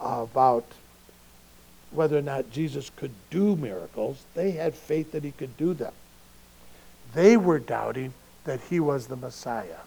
about 0.00 0.64
whether 1.90 2.16
or 2.16 2.22
not 2.22 2.50
Jesus 2.50 2.90
could 2.96 3.12
do 3.30 3.56
miracles. 3.56 4.24
They 4.34 4.52
had 4.52 4.74
faith 4.74 5.12
that 5.12 5.24
he 5.24 5.32
could 5.32 5.56
do 5.56 5.74
them. 5.74 5.92
They 7.14 7.36
were 7.36 7.58
doubting 7.58 8.14
that 8.44 8.60
he 8.70 8.80
was 8.80 9.06
the 9.06 9.16
Messiah. 9.16 9.80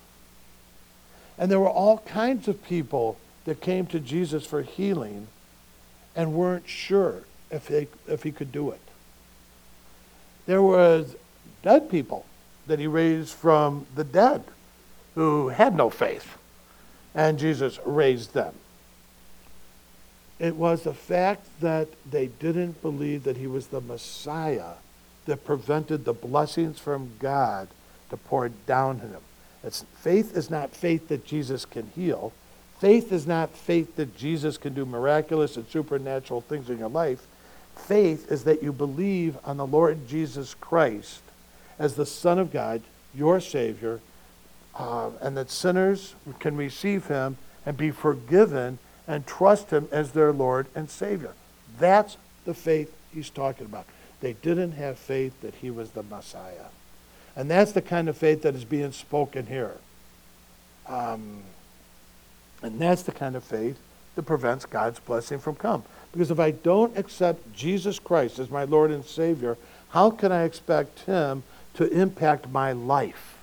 And 1.37 1.49
there 1.49 1.59
were 1.59 1.69
all 1.69 1.99
kinds 1.99 2.47
of 2.47 2.63
people 2.63 3.17
that 3.45 3.61
came 3.61 3.87
to 3.87 3.99
Jesus 3.99 4.45
for 4.45 4.61
healing 4.61 5.27
and 6.15 6.33
weren't 6.33 6.67
sure 6.67 7.23
if, 7.49 7.67
they, 7.67 7.87
if 8.07 8.23
he 8.23 8.31
could 8.31 8.51
do 8.51 8.69
it. 8.69 8.79
There 10.45 10.61
was 10.61 11.15
dead 11.61 11.89
people 11.89 12.25
that 12.67 12.79
he 12.79 12.87
raised 12.87 13.33
from 13.33 13.85
the 13.95 14.03
dead 14.03 14.43
who 15.15 15.49
had 15.49 15.75
no 15.75 15.89
faith, 15.89 16.37
and 17.13 17.39
Jesus 17.39 17.79
raised 17.85 18.33
them. 18.33 18.53
It 20.39 20.55
was 20.55 20.83
the 20.83 20.93
fact 20.93 21.47
that 21.61 21.87
they 22.09 22.27
didn't 22.27 22.81
believe 22.81 23.23
that 23.23 23.37
he 23.37 23.47
was 23.47 23.67
the 23.67 23.81
Messiah 23.81 24.73
that 25.25 25.45
prevented 25.45 26.03
the 26.03 26.13
blessings 26.13 26.79
from 26.79 27.11
God 27.19 27.69
to 28.09 28.17
pour 28.17 28.49
down 28.49 28.99
on 29.01 29.09
him. 29.09 29.21
It's, 29.63 29.85
faith 30.01 30.35
is 30.35 30.49
not 30.49 30.75
faith 30.75 31.07
that 31.07 31.25
Jesus 31.25 31.63
can 31.65 31.89
heal. 31.95 32.33
Faith 32.79 33.13
is 33.13 33.25
not 33.25 33.55
faith 33.55 33.95
that 33.95 34.17
Jesus 34.17 34.57
can 34.57 34.73
do 34.73 34.85
miraculous 34.85 35.55
and 35.55 35.65
supernatural 35.69 36.41
things 36.41 36.69
in 36.69 36.79
your 36.79 36.89
life. 36.89 37.25
Faith 37.75 38.31
is 38.31 38.43
that 38.45 38.63
you 38.63 38.71
believe 38.71 39.37
on 39.43 39.57
the 39.57 39.65
Lord 39.65 40.07
Jesus 40.07 40.55
Christ 40.55 41.21
as 41.77 41.95
the 41.95 42.05
Son 42.05 42.39
of 42.39 42.51
God, 42.51 42.81
your 43.13 43.39
Savior, 43.39 43.99
uh, 44.75 45.11
and 45.21 45.35
that 45.37 45.51
sinners 45.51 46.15
can 46.39 46.55
receive 46.55 47.07
him 47.07 47.37
and 47.65 47.77
be 47.77 47.91
forgiven 47.91 48.79
and 49.07 49.27
trust 49.27 49.71
him 49.71 49.87
as 49.91 50.11
their 50.11 50.31
Lord 50.31 50.67
and 50.75 50.89
Savior. 50.89 51.33
That's 51.79 52.17
the 52.45 52.53
faith 52.53 52.95
he's 53.13 53.29
talking 53.29 53.65
about. 53.65 53.85
They 54.21 54.33
didn't 54.33 54.73
have 54.73 54.97
faith 54.97 55.39
that 55.41 55.55
he 55.55 55.69
was 55.69 55.91
the 55.91 56.03
Messiah. 56.03 56.67
And 57.35 57.49
that's 57.49 57.71
the 57.71 57.81
kind 57.81 58.07
of 58.07 58.17
faith 58.17 58.43
that 58.43 58.55
is 58.55 58.63
being 58.63 58.91
spoken 58.91 59.47
here. 59.47 59.77
Um, 60.87 61.43
and 62.61 62.79
that's 62.79 63.03
the 63.03 63.11
kind 63.11 63.35
of 63.35 63.43
faith 63.43 63.77
that 64.15 64.23
prevents 64.23 64.65
God's 64.65 64.99
blessing 64.99 65.39
from 65.39 65.55
come. 65.55 65.83
Because 66.13 66.31
if 66.31 66.39
I 66.39 66.51
don't 66.51 66.95
accept 66.97 67.53
Jesus 67.53 67.99
Christ 67.99 68.39
as 68.39 68.49
my 68.49 68.63
Lord 68.63 68.91
and 68.91 69.03
Savior, 69.03 69.57
how 69.89 70.11
can 70.11 70.31
I 70.31 70.43
expect 70.43 71.01
him 71.01 71.43
to 71.73 71.87
impact 71.87 72.49
my 72.49 72.71
life? 72.71 73.37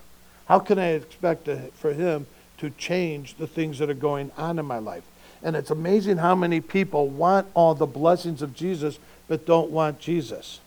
How 0.47 0.61
can 0.61 0.79
I 0.79 0.93
expect 0.93 1.45
to, 1.45 1.71
for 1.75 1.93
him 1.93 2.27
to 2.59 2.71
change 2.71 3.35
the 3.35 3.47
things 3.47 3.79
that 3.81 3.91
are 3.91 3.95
going 3.95 4.31
on 4.39 4.59
in 4.59 4.65
my 4.65 4.79
life? 4.79 5.03
And 5.43 5.57
it's 5.57 5.71
amazing 5.71 6.19
how 6.19 6.35
many 6.35 6.61
people 6.61 7.09
want 7.09 7.49
all 7.55 7.75
the 7.75 7.87
blessings 7.87 8.41
of 8.41 8.55
Jesus 8.55 8.99
but 9.27 9.47
don't 9.47 9.71
want 9.71 9.99
Jesus. 9.99 10.61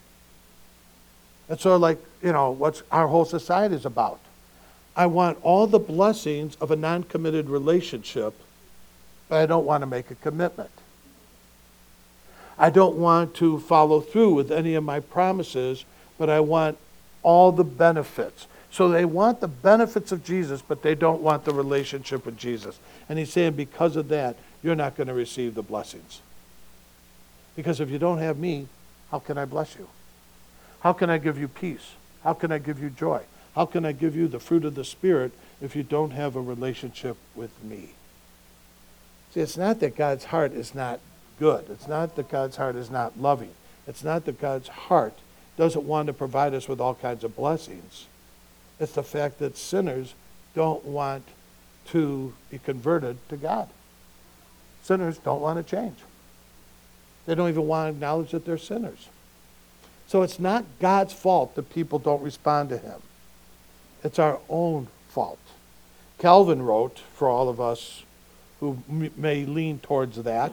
It's 1.49 1.63
sort 1.63 1.75
of 1.75 1.81
like, 1.81 1.99
you 2.21 2.31
know, 2.31 2.51
what 2.51 2.81
our 2.91 3.07
whole 3.07 3.25
society 3.25 3.75
is 3.75 3.85
about. 3.85 4.19
I 4.95 5.05
want 5.05 5.37
all 5.41 5.67
the 5.67 5.79
blessings 5.79 6.55
of 6.61 6.71
a 6.71 6.75
non 6.75 7.03
committed 7.03 7.49
relationship, 7.49 8.33
but 9.29 9.39
I 9.39 9.45
don't 9.45 9.65
want 9.65 9.81
to 9.81 9.87
make 9.87 10.11
a 10.11 10.15
commitment. 10.15 10.69
I 12.57 12.69
don't 12.69 12.95
want 12.97 13.35
to 13.35 13.59
follow 13.59 14.01
through 14.01 14.33
with 14.33 14.51
any 14.51 14.75
of 14.75 14.83
my 14.83 14.99
promises, 14.99 15.85
but 16.17 16.29
I 16.29 16.39
want 16.39 16.77
all 17.23 17.51
the 17.51 17.63
benefits. 17.63 18.47
So 18.69 18.89
they 18.89 19.05
want 19.05 19.39
the 19.39 19.47
benefits 19.47 20.11
of 20.11 20.23
Jesus, 20.23 20.61
but 20.61 20.81
they 20.81 20.95
don't 20.95 21.21
want 21.21 21.45
the 21.45 21.53
relationship 21.53 22.25
with 22.25 22.37
Jesus. 22.37 22.79
And 23.07 23.19
he's 23.19 23.31
saying, 23.31 23.53
because 23.53 23.95
of 23.95 24.07
that, 24.09 24.35
you're 24.63 24.75
not 24.75 24.95
going 24.95 25.07
to 25.07 25.13
receive 25.13 25.55
the 25.55 25.61
blessings. 25.61 26.21
Because 27.55 27.79
if 27.79 27.89
you 27.89 27.99
don't 27.99 28.17
have 28.17 28.37
me, 28.37 28.67
how 29.11 29.19
can 29.19 29.37
I 29.37 29.45
bless 29.45 29.75
you? 29.75 29.87
How 30.79 30.91
can 30.91 31.09
I 31.09 31.17
give 31.17 31.37
you 31.37 31.47
peace? 31.47 31.91
How 32.23 32.33
can 32.33 32.51
I 32.51 32.57
give 32.57 32.81
you 32.81 32.89
joy? 32.89 33.21
How 33.55 33.65
can 33.65 33.85
I 33.85 33.91
give 33.91 34.15
you 34.15 34.27
the 34.27 34.39
fruit 34.39 34.65
of 34.65 34.75
the 34.75 34.83
Spirit 34.83 35.31
if 35.61 35.75
you 35.75 35.83
don't 35.83 36.11
have 36.11 36.35
a 36.35 36.41
relationship 36.41 37.17
with 37.35 37.51
me? 37.63 37.93
See, 39.33 39.41
it's 39.41 39.57
not 39.57 39.79
that 39.81 39.95
God's 39.95 40.25
heart 40.25 40.53
is 40.53 40.73
not 40.73 40.99
good. 41.39 41.69
It's 41.69 41.87
not 41.87 42.15
that 42.15 42.29
God's 42.29 42.55
heart 42.57 42.75
is 42.75 42.89
not 42.89 43.19
loving. 43.19 43.51
It's 43.87 44.03
not 44.03 44.25
that 44.25 44.39
God's 44.39 44.67
heart 44.67 45.13
doesn't 45.57 45.85
want 45.85 46.07
to 46.07 46.13
provide 46.13 46.53
us 46.53 46.67
with 46.67 46.81
all 46.81 46.95
kinds 46.95 47.23
of 47.23 47.35
blessings. 47.35 48.07
It's 48.79 48.93
the 48.93 49.03
fact 49.03 49.39
that 49.39 49.57
sinners 49.57 50.13
don't 50.55 50.83
want 50.85 51.23
to 51.87 52.33
be 52.49 52.59
converted 52.59 53.17
to 53.29 53.37
God. 53.37 53.69
Sinners 54.81 55.17
don't 55.17 55.41
want 55.41 55.65
to 55.65 55.75
change. 55.75 55.97
They 57.25 57.35
don't 57.35 57.49
even 57.49 57.67
want 57.67 57.87
to 57.87 57.95
acknowledge 57.95 58.31
that 58.31 58.45
they're 58.45 58.57
sinners. 58.57 59.09
So 60.07 60.21
it's 60.21 60.39
not 60.39 60.65
God's 60.79 61.13
fault 61.13 61.55
that 61.55 61.73
people 61.73 61.99
don't 61.99 62.21
respond 62.21 62.69
to 62.69 62.77
him. 62.77 63.01
It's 64.03 64.19
our 64.19 64.39
own 64.49 64.87
fault. 65.09 65.39
Calvin 66.19 66.61
wrote, 66.61 66.99
for 67.13 67.29
all 67.29 67.49
of 67.49 67.61
us 67.61 68.03
who 68.59 68.77
may 68.87 69.45
lean 69.45 69.79
towards 69.79 70.21
that, 70.23 70.51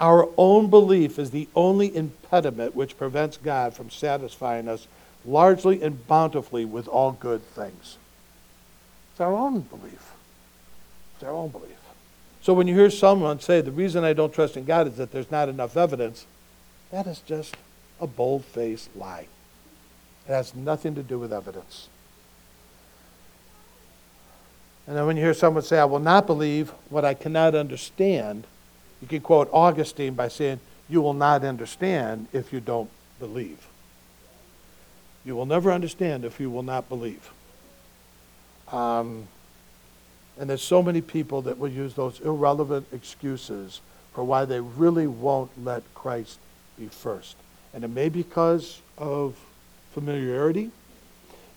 our 0.00 0.28
own 0.36 0.70
belief 0.70 1.18
is 1.18 1.30
the 1.30 1.48
only 1.54 1.94
impediment 1.94 2.74
which 2.74 2.96
prevents 2.96 3.36
God 3.36 3.74
from 3.74 3.90
satisfying 3.90 4.68
us 4.68 4.86
largely 5.24 5.82
and 5.82 6.06
bountifully 6.06 6.64
with 6.64 6.88
all 6.88 7.12
good 7.12 7.42
things. 7.54 7.98
It's 9.12 9.20
our 9.20 9.32
own 9.32 9.60
belief. 9.60 10.12
It's 11.14 11.24
our 11.24 11.30
own 11.30 11.50
belief. 11.50 11.70
So 12.42 12.52
when 12.52 12.66
you 12.66 12.74
hear 12.74 12.90
someone 12.90 13.40
say, 13.40 13.60
the 13.60 13.72
reason 13.72 14.04
I 14.04 14.12
don't 14.12 14.32
trust 14.32 14.56
in 14.56 14.64
God 14.64 14.86
is 14.86 14.96
that 14.96 15.12
there's 15.12 15.30
not 15.30 15.48
enough 15.48 15.76
evidence, 15.76 16.26
that 16.90 17.06
is 17.06 17.20
just 17.20 17.56
a 18.00 18.06
bold 18.06 18.44
faced 18.44 18.94
lie. 18.96 19.28
It 20.28 20.32
has 20.32 20.54
nothing 20.54 20.94
to 20.96 21.02
do 21.02 21.18
with 21.18 21.32
evidence. 21.32 21.88
And 24.86 24.96
then 24.96 25.06
when 25.06 25.16
you 25.16 25.22
hear 25.22 25.32
someone 25.32 25.62
say, 25.62 25.78
I 25.78 25.86
will 25.86 26.00
not 26.00 26.26
believe 26.26 26.70
what 26.90 27.04
I 27.04 27.14
cannot 27.14 27.54
understand, 27.54 28.46
you 29.04 29.08
can 29.08 29.20
quote 29.20 29.50
Augustine 29.52 30.14
by 30.14 30.28
saying, 30.28 30.60
You 30.88 31.02
will 31.02 31.12
not 31.12 31.44
understand 31.44 32.26
if 32.32 32.54
you 32.54 32.60
don't 32.60 32.88
believe. 33.18 33.66
You 35.26 35.36
will 35.36 35.44
never 35.44 35.70
understand 35.70 36.24
if 36.24 36.40
you 36.40 36.48
will 36.48 36.62
not 36.62 36.88
believe. 36.88 37.30
Um, 38.72 39.28
and 40.38 40.48
there's 40.48 40.62
so 40.62 40.82
many 40.82 41.02
people 41.02 41.42
that 41.42 41.58
will 41.58 41.68
use 41.68 41.92
those 41.92 42.18
irrelevant 42.20 42.86
excuses 42.94 43.82
for 44.14 44.24
why 44.24 44.46
they 44.46 44.60
really 44.60 45.06
won't 45.06 45.50
let 45.62 45.82
Christ 45.94 46.38
be 46.78 46.86
first. 46.86 47.36
And 47.74 47.84
it 47.84 47.88
may 47.88 48.08
be 48.08 48.22
because 48.22 48.80
of 48.96 49.36
familiarity. 49.92 50.70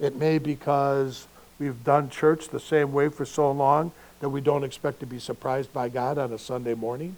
It 0.02 0.18
may 0.18 0.38
be 0.38 0.52
because 0.54 1.28
we've 1.60 1.82
done 1.86 2.10
church 2.10 2.50
the 2.50 2.60
same 2.60 2.92
way 2.92 3.08
for 3.08 3.24
so 3.24 3.50
long 3.54 3.94
that 4.20 4.28
we 4.28 4.42
don't 4.42 4.66
expect 4.66 5.00
to 5.00 5.06
be 5.06 5.20
surprised 5.20 5.72
by 5.72 5.88
God 5.88 6.18
on 6.18 6.34
a 6.34 6.38
Sunday 6.38 6.74
morning. 6.74 7.16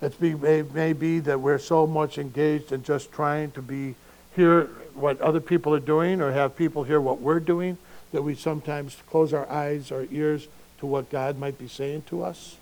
It 0.00 0.20
may, 0.20 0.62
may 0.62 0.92
be 0.92 1.20
that 1.20 1.40
we're 1.40 1.58
so 1.58 1.86
much 1.86 2.18
engaged 2.18 2.72
in 2.72 2.82
just 2.82 3.12
trying 3.12 3.52
to 3.52 3.62
be 3.62 3.94
hear 4.34 4.64
what 4.94 5.20
other 5.20 5.40
people 5.40 5.74
are 5.74 5.80
doing 5.80 6.20
or 6.20 6.32
have 6.32 6.56
people 6.56 6.84
hear 6.84 7.00
what 7.00 7.20
we're 7.20 7.40
doing 7.40 7.78
that 8.12 8.22
we 8.22 8.34
sometimes 8.34 8.96
close 9.08 9.32
our 9.32 9.48
eyes 9.50 9.90
or 9.90 10.06
ears 10.10 10.48
to 10.78 10.86
what 10.86 11.10
God 11.10 11.38
might 11.38 11.58
be 11.58 11.68
saying 11.68 12.02
to 12.08 12.22
us. 12.22 12.56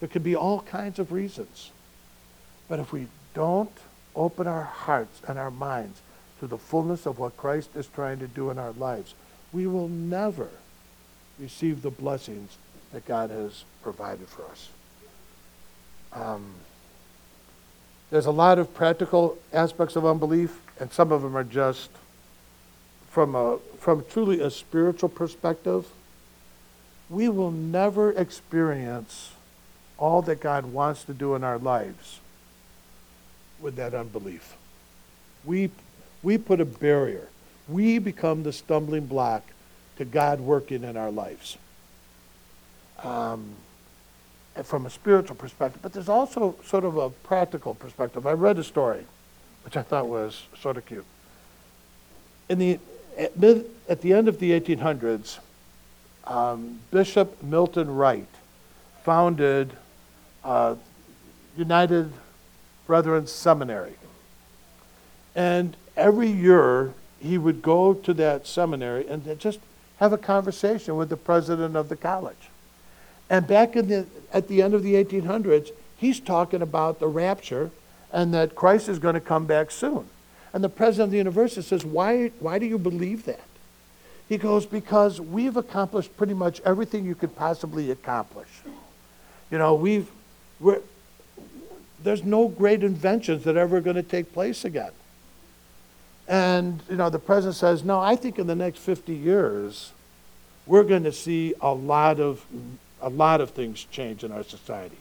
There 0.00 0.08
could 0.08 0.24
be 0.24 0.34
all 0.34 0.60
kinds 0.62 0.98
of 0.98 1.12
reasons. 1.12 1.70
But 2.68 2.78
if 2.78 2.92
we 2.92 3.08
don't 3.34 3.70
open 4.16 4.46
our 4.46 4.62
hearts 4.62 5.20
and 5.28 5.38
our 5.38 5.50
minds 5.50 6.00
to 6.40 6.46
the 6.46 6.58
fullness 6.58 7.06
of 7.06 7.18
what 7.18 7.36
Christ 7.36 7.70
is 7.74 7.86
trying 7.86 8.18
to 8.20 8.26
do 8.26 8.50
in 8.50 8.58
our 8.58 8.72
lives, 8.72 9.14
we 9.52 9.66
will 9.66 9.88
never 9.88 10.48
receive 11.38 11.82
the 11.82 11.90
blessings 11.90 12.56
that 12.92 13.06
God 13.06 13.30
has 13.30 13.64
provided 13.82 14.28
for 14.28 14.44
us. 14.46 14.68
Um, 16.14 16.54
There's 18.10 18.26
a 18.26 18.30
lot 18.30 18.58
of 18.58 18.72
practical 18.74 19.38
aspects 19.52 19.96
of 19.96 20.06
unbelief, 20.06 20.60
and 20.78 20.92
some 20.92 21.10
of 21.10 21.22
them 21.22 21.36
are 21.36 21.44
just 21.44 21.90
from 23.10 23.34
a 23.34 23.58
from 23.78 24.04
truly 24.08 24.40
a 24.40 24.50
spiritual 24.50 25.08
perspective. 25.08 25.86
We 27.10 27.28
will 27.28 27.50
never 27.50 28.12
experience 28.12 29.32
all 29.98 30.22
that 30.22 30.40
God 30.40 30.66
wants 30.66 31.04
to 31.04 31.14
do 31.14 31.34
in 31.34 31.44
our 31.44 31.58
lives 31.58 32.20
with 33.60 33.76
that 33.76 33.94
unbelief. 33.94 34.56
We, 35.44 35.70
we 36.22 36.38
put 36.38 36.60
a 36.60 36.64
barrier. 36.64 37.28
We 37.68 37.98
become 37.98 38.42
the 38.42 38.52
stumbling 38.52 39.06
block 39.06 39.42
to 39.98 40.04
God 40.04 40.40
working 40.40 40.82
in 40.82 40.96
our 40.96 41.10
lives. 41.10 41.58
Um, 43.02 43.54
from 44.62 44.86
a 44.86 44.90
spiritual 44.90 45.34
perspective, 45.34 45.82
but 45.82 45.92
there's 45.92 46.08
also 46.08 46.54
sort 46.64 46.84
of 46.84 46.96
a 46.96 47.10
practical 47.10 47.74
perspective. 47.74 48.26
I 48.26 48.32
read 48.32 48.58
a 48.58 48.64
story, 48.64 49.04
which 49.64 49.76
I 49.76 49.82
thought 49.82 50.08
was 50.08 50.44
sort 50.60 50.76
of 50.76 50.86
cute. 50.86 51.04
In 52.48 52.58
the, 52.58 52.78
at, 53.18 53.36
mid, 53.36 53.66
at 53.88 54.00
the 54.00 54.12
end 54.12 54.28
of 54.28 54.38
the 54.38 54.52
1800s, 54.58 55.38
um, 56.26 56.80
Bishop 56.90 57.42
Milton 57.42 57.94
Wright 57.94 58.28
founded 59.02 59.72
uh, 60.44 60.76
United 61.56 62.12
Brethren 62.86 63.26
Seminary. 63.26 63.94
And 65.34 65.76
every 65.96 66.30
year 66.30 66.94
he 67.20 67.38
would 67.38 67.62
go 67.62 67.94
to 67.94 68.14
that 68.14 68.46
seminary 68.46 69.06
and 69.08 69.38
just 69.38 69.58
have 69.98 70.12
a 70.12 70.18
conversation 70.18 70.96
with 70.96 71.08
the 71.08 71.16
president 71.16 71.76
of 71.76 71.88
the 71.88 71.96
college. 71.96 72.50
And 73.30 73.46
back 73.46 73.76
in 73.76 73.88
the, 73.88 74.06
at 74.32 74.48
the 74.48 74.62
end 74.62 74.74
of 74.74 74.82
the 74.82 74.94
1800s, 74.94 75.70
he's 75.96 76.20
talking 76.20 76.62
about 76.62 77.00
the 77.00 77.08
rapture 77.08 77.70
and 78.12 78.32
that 78.34 78.54
Christ 78.54 78.88
is 78.88 78.98
going 78.98 79.14
to 79.14 79.20
come 79.20 79.46
back 79.46 79.70
soon. 79.70 80.06
And 80.52 80.62
the 80.62 80.68
president 80.68 81.08
of 81.08 81.10
the 81.10 81.18
university 81.18 81.62
says, 81.62 81.84
why, 81.84 82.28
why 82.38 82.58
do 82.58 82.66
you 82.66 82.78
believe 82.78 83.24
that? 83.24 83.40
He 84.28 84.38
goes, 84.38 84.66
Because 84.66 85.20
we've 85.20 85.56
accomplished 85.56 86.16
pretty 86.16 86.34
much 86.34 86.60
everything 86.64 87.04
you 87.04 87.14
could 87.14 87.34
possibly 87.36 87.90
accomplish. 87.90 88.48
You 89.50 89.58
know, 89.58 89.74
we've, 89.74 90.08
we're, 90.60 90.80
there's 92.02 92.22
no 92.22 92.48
great 92.48 92.82
inventions 92.82 93.44
that 93.44 93.56
are 93.56 93.60
ever 93.60 93.80
going 93.80 93.96
to 93.96 94.02
take 94.02 94.32
place 94.32 94.64
again. 94.64 94.92
And, 96.26 96.80
you 96.88 96.96
know, 96.96 97.10
the 97.10 97.18
president 97.18 97.56
says, 97.56 97.84
no, 97.84 98.00
I 98.00 98.16
think 98.16 98.38
in 98.38 98.46
the 98.46 98.54
next 98.54 98.78
50 98.78 99.14
years, 99.14 99.92
we're 100.66 100.84
going 100.84 101.04
to 101.04 101.12
see 101.12 101.54
a 101.60 101.72
lot 101.72 102.18
of, 102.18 102.44
a 103.04 103.10
lot 103.10 103.40
of 103.40 103.50
things 103.50 103.86
change 103.90 104.24
in 104.24 104.32
our 104.32 104.42
society. 104.42 104.96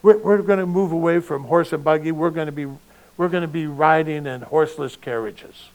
We're, 0.00 0.18
we're 0.18 0.42
going 0.42 0.60
to 0.60 0.66
move 0.66 0.92
away 0.92 1.20
from 1.20 1.44
horse 1.44 1.72
and 1.72 1.82
buggy. 1.82 2.12
We're 2.12 2.30
going 2.30 2.46
to 2.46 2.52
be, 2.52 2.66
we're 3.16 3.28
going 3.28 3.42
to 3.42 3.48
be 3.48 3.66
riding 3.66 4.26
in 4.26 4.42
horseless 4.42 4.94
carriages. 4.96 5.68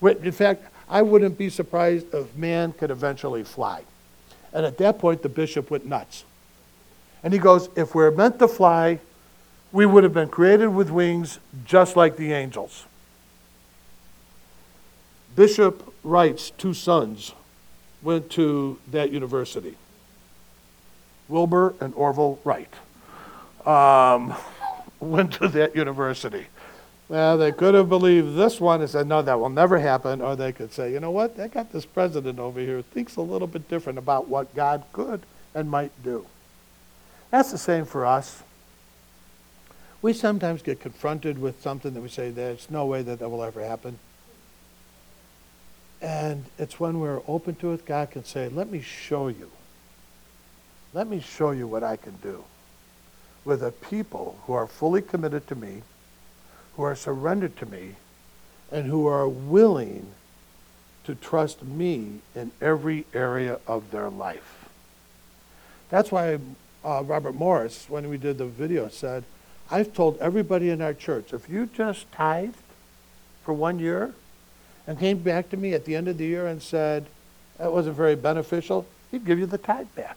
In 0.00 0.32
fact, 0.32 0.64
I 0.88 1.02
wouldn't 1.02 1.36
be 1.36 1.50
surprised 1.50 2.14
if 2.14 2.36
man 2.36 2.72
could 2.72 2.90
eventually 2.90 3.42
fly. 3.42 3.82
And 4.52 4.64
at 4.64 4.78
that 4.78 4.98
point, 4.98 5.22
the 5.22 5.28
bishop 5.28 5.70
went 5.70 5.86
nuts. 5.86 6.24
And 7.24 7.32
he 7.32 7.38
goes, 7.38 7.68
if 7.74 7.94
we're 7.94 8.10
meant 8.10 8.38
to 8.38 8.46
fly, 8.46 9.00
we 9.72 9.86
would 9.86 10.04
have 10.04 10.14
been 10.14 10.28
created 10.28 10.68
with 10.68 10.90
wings 10.90 11.40
just 11.64 11.96
like 11.96 12.16
the 12.16 12.32
angels. 12.32 12.84
Bishop 15.34 15.92
Wright's 16.04 16.50
two 16.50 16.74
sons 16.74 17.32
went 18.02 18.30
to 18.30 18.78
that 18.92 19.10
university 19.10 19.74
Wilbur 21.28 21.74
and 21.80 21.94
Orville 21.94 22.38
Wright 22.44 22.72
um, 23.66 24.34
went 25.00 25.32
to 25.34 25.48
that 25.48 25.74
university. 25.74 26.46
Well, 27.08 27.36
they 27.36 27.52
could 27.52 27.74
have 27.74 27.88
believed 27.88 28.34
this 28.34 28.60
one 28.60 28.80
and 28.80 28.88
said, 28.88 29.06
no, 29.06 29.20
that 29.22 29.38
will 29.38 29.50
never 29.50 29.78
happen. 29.78 30.22
Or 30.22 30.36
they 30.36 30.52
could 30.52 30.72
say, 30.72 30.92
you 30.92 31.00
know 31.00 31.10
what? 31.10 31.36
They 31.36 31.48
got 31.48 31.70
this 31.70 31.84
president 31.84 32.38
over 32.38 32.60
here 32.60 32.76
who 32.76 32.82
thinks 32.82 33.16
a 33.16 33.20
little 33.20 33.46
bit 33.46 33.68
different 33.68 33.98
about 33.98 34.28
what 34.28 34.54
God 34.54 34.84
could 34.92 35.22
and 35.54 35.70
might 35.70 35.92
do. 36.02 36.26
That's 37.30 37.50
the 37.50 37.58
same 37.58 37.84
for 37.84 38.06
us. 38.06 38.42
We 40.00 40.12
sometimes 40.12 40.62
get 40.62 40.80
confronted 40.80 41.38
with 41.38 41.60
something 41.62 41.94
that 41.94 42.00
we 42.00 42.08
say, 42.08 42.30
there's 42.30 42.70
no 42.70 42.86
way 42.86 43.02
that 43.02 43.18
that 43.18 43.28
will 43.28 43.42
ever 43.42 43.64
happen. 43.64 43.98
And 46.00 46.44
it's 46.58 46.78
when 46.78 47.00
we're 47.00 47.22
open 47.26 47.54
to 47.56 47.72
it, 47.72 47.86
God 47.86 48.10
can 48.10 48.24
say, 48.24 48.48
let 48.48 48.70
me 48.70 48.80
show 48.80 49.28
you. 49.28 49.50
Let 50.94 51.08
me 51.08 51.18
show 51.18 51.50
you 51.50 51.66
what 51.66 51.82
I 51.82 51.96
can 51.96 52.14
do 52.22 52.44
with 53.44 53.64
a 53.64 53.72
people 53.72 54.38
who 54.46 54.52
are 54.52 54.68
fully 54.68 55.02
committed 55.02 55.48
to 55.48 55.56
me 55.56 55.82
who 56.76 56.84
are 56.84 56.94
surrendered 56.94 57.56
to 57.56 57.66
me 57.66 57.96
and 58.70 58.86
who 58.86 59.06
are 59.06 59.28
willing 59.28 60.06
to 61.04 61.14
trust 61.14 61.62
me 61.62 62.20
in 62.34 62.52
every 62.60 63.06
area 63.12 63.58
of 63.66 63.90
their 63.90 64.08
life. 64.08 64.68
That's 65.90 66.10
why 66.10 66.38
uh, 66.84 67.02
Robert 67.04 67.34
Morris, 67.34 67.86
when 67.88 68.08
we 68.08 68.16
did 68.16 68.38
the 68.38 68.46
video, 68.46 68.88
said, 68.88 69.24
I've 69.70 69.94
told 69.94 70.18
everybody 70.18 70.70
in 70.70 70.80
our 70.80 70.94
church, 70.94 71.32
if 71.32 71.48
you 71.48 71.66
just 71.66 72.10
tithed 72.12 72.54
for 73.42 73.52
one 73.52 73.78
year 73.78 74.14
and 74.86 74.98
came 74.98 75.18
back 75.18 75.50
to 75.50 75.56
me 75.56 75.74
at 75.74 75.84
the 75.86 75.96
end 75.96 76.08
of 76.08 76.18
the 76.18 76.26
year 76.26 76.46
and 76.46 76.62
said, 76.62 77.06
that 77.58 77.72
wasn't 77.72 77.96
very 77.96 78.16
beneficial, 78.16 78.86
he'd 79.10 79.24
give 79.24 79.38
you 79.38 79.46
the 79.46 79.58
tithe 79.58 79.88
back. 79.94 80.16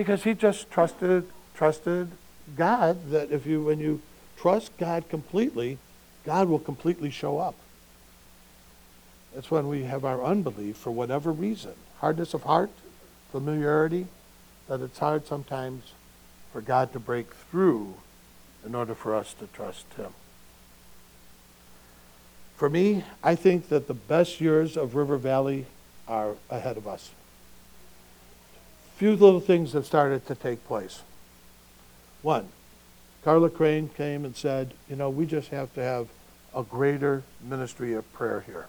Because 0.00 0.24
he 0.24 0.32
just 0.32 0.70
trusted, 0.70 1.26
trusted 1.54 2.08
God 2.56 3.10
that 3.10 3.30
if 3.30 3.44
you, 3.44 3.62
when 3.64 3.80
you 3.80 4.00
trust 4.38 4.74
God 4.78 5.06
completely, 5.10 5.76
God 6.24 6.48
will 6.48 6.58
completely 6.58 7.10
show 7.10 7.36
up. 7.36 7.54
It's 9.36 9.50
when 9.50 9.68
we 9.68 9.82
have 9.82 10.06
our 10.06 10.24
unbelief 10.24 10.78
for 10.78 10.90
whatever 10.90 11.30
reason, 11.30 11.74
hardness 11.98 12.32
of 12.32 12.44
heart, 12.44 12.70
familiarity, 13.30 14.06
that 14.68 14.80
it's 14.80 14.98
hard 14.98 15.26
sometimes 15.26 15.92
for 16.50 16.62
God 16.62 16.94
to 16.94 16.98
break 16.98 17.34
through 17.34 17.92
in 18.64 18.74
order 18.74 18.94
for 18.94 19.14
us 19.14 19.34
to 19.34 19.48
trust 19.48 19.84
Him. 19.98 20.14
For 22.56 22.70
me, 22.70 23.04
I 23.22 23.34
think 23.34 23.68
that 23.68 23.86
the 23.86 23.92
best 23.92 24.40
years 24.40 24.78
of 24.78 24.94
River 24.94 25.18
Valley 25.18 25.66
are 26.08 26.36
ahead 26.48 26.78
of 26.78 26.88
us. 26.88 27.10
Few 29.00 29.16
little 29.16 29.40
things 29.40 29.72
have 29.72 29.86
started 29.86 30.26
to 30.26 30.34
take 30.34 30.62
place. 30.66 31.00
One, 32.20 32.48
Carla 33.24 33.48
Crane 33.48 33.88
came 33.88 34.26
and 34.26 34.36
said, 34.36 34.74
you 34.90 34.96
know, 34.96 35.08
we 35.08 35.24
just 35.24 35.48
have 35.48 35.72
to 35.72 35.82
have 35.82 36.08
a 36.54 36.62
greater 36.62 37.22
ministry 37.42 37.94
of 37.94 38.12
prayer 38.12 38.44
here. 38.44 38.66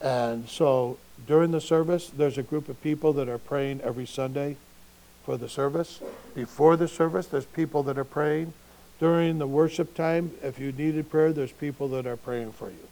And 0.00 0.48
so 0.48 0.98
during 1.28 1.52
the 1.52 1.60
service, 1.60 2.08
there's 2.08 2.38
a 2.38 2.42
group 2.42 2.68
of 2.68 2.82
people 2.82 3.12
that 3.12 3.28
are 3.28 3.38
praying 3.38 3.82
every 3.82 4.04
Sunday 4.04 4.56
for 5.24 5.36
the 5.36 5.48
service. 5.48 6.00
Before 6.34 6.76
the 6.76 6.88
service, 6.88 7.28
there's 7.28 7.46
people 7.46 7.84
that 7.84 7.96
are 7.96 8.02
praying. 8.02 8.52
During 8.98 9.38
the 9.38 9.46
worship 9.46 9.94
time, 9.94 10.32
if 10.42 10.58
you 10.58 10.72
needed 10.72 11.08
prayer, 11.08 11.32
there's 11.32 11.52
people 11.52 11.86
that 11.90 12.04
are 12.04 12.16
praying 12.16 12.50
for 12.50 12.70
you. 12.70 12.88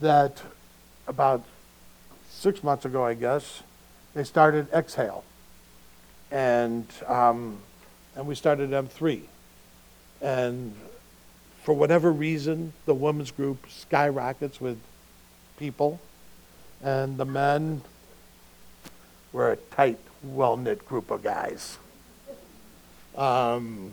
That 0.00 0.40
about 1.08 1.42
six 2.30 2.62
months 2.62 2.84
ago, 2.84 3.04
I 3.04 3.14
guess, 3.14 3.64
they 4.18 4.24
started 4.24 4.66
Exhale. 4.72 5.24
And 6.30 6.86
um, 7.06 7.58
and 8.16 8.26
we 8.26 8.34
started 8.34 8.70
M3. 8.70 9.22
And 10.20 10.74
for 11.62 11.72
whatever 11.72 12.10
reason, 12.10 12.72
the 12.84 12.94
women's 12.94 13.30
group 13.30 13.66
skyrockets 13.68 14.60
with 14.60 14.78
people, 15.56 16.00
and 16.82 17.16
the 17.16 17.24
men 17.24 17.82
were 19.32 19.52
a 19.52 19.56
tight, 19.56 19.98
well 20.24 20.56
knit 20.56 20.84
group 20.84 21.10
of 21.12 21.22
guys. 21.22 21.78
Um, 23.16 23.92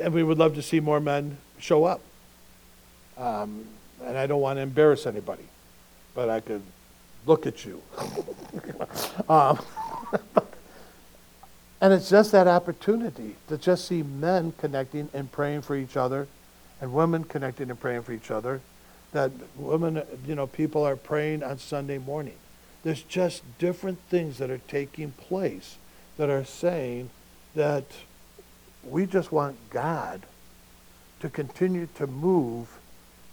and 0.00 0.12
we 0.12 0.22
would 0.22 0.38
love 0.38 0.54
to 0.56 0.62
see 0.62 0.80
more 0.80 0.98
men 0.98 1.38
show 1.58 1.84
up. 1.84 2.00
Um, 3.16 3.66
and 4.04 4.16
I 4.16 4.26
don't 4.26 4.40
want 4.40 4.56
to 4.56 4.62
embarrass 4.62 5.06
anybody, 5.06 5.44
but 6.14 6.28
I 6.28 6.40
could 6.40 6.62
look 7.26 7.46
at 7.46 7.64
you. 7.64 7.82
um, 9.28 9.58
and 11.80 11.92
it's 11.92 12.10
just 12.10 12.32
that 12.32 12.46
opportunity 12.46 13.36
to 13.48 13.58
just 13.58 13.86
see 13.86 14.02
men 14.02 14.52
connecting 14.58 15.08
and 15.12 15.30
praying 15.30 15.62
for 15.62 15.76
each 15.76 15.96
other 15.96 16.26
and 16.80 16.92
women 16.92 17.24
connecting 17.24 17.70
and 17.70 17.80
praying 17.80 18.02
for 18.02 18.12
each 18.12 18.30
other. 18.30 18.60
That 19.12 19.32
women, 19.56 20.02
you 20.26 20.34
know, 20.34 20.46
people 20.46 20.84
are 20.84 20.96
praying 20.96 21.42
on 21.42 21.58
Sunday 21.58 21.98
morning. 21.98 22.36
There's 22.82 23.02
just 23.02 23.42
different 23.58 23.98
things 24.08 24.38
that 24.38 24.50
are 24.50 24.60
taking 24.68 25.12
place 25.12 25.76
that 26.16 26.30
are 26.30 26.44
saying 26.44 27.10
that 27.54 27.84
we 28.84 29.06
just 29.06 29.32
want 29.32 29.56
God 29.70 30.22
to 31.20 31.28
continue 31.28 31.88
to 31.96 32.06
move 32.06 32.78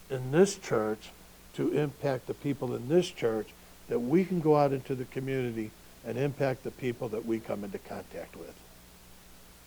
in 0.09 0.31
this 0.31 0.55
church 0.55 1.09
to 1.53 1.71
impact 1.71 2.27
the 2.27 2.33
people 2.33 2.75
in 2.75 2.87
this 2.87 3.09
church, 3.09 3.47
that 3.89 3.99
we 3.99 4.25
can 4.25 4.39
go 4.39 4.55
out 4.55 4.73
into 4.73 4.95
the 4.95 5.05
community 5.05 5.71
and 6.05 6.17
impact 6.17 6.63
the 6.63 6.71
people 6.71 7.09
that 7.09 7.25
we 7.25 7.39
come 7.39 7.63
into 7.63 7.77
contact 7.79 8.35
with. 8.35 8.53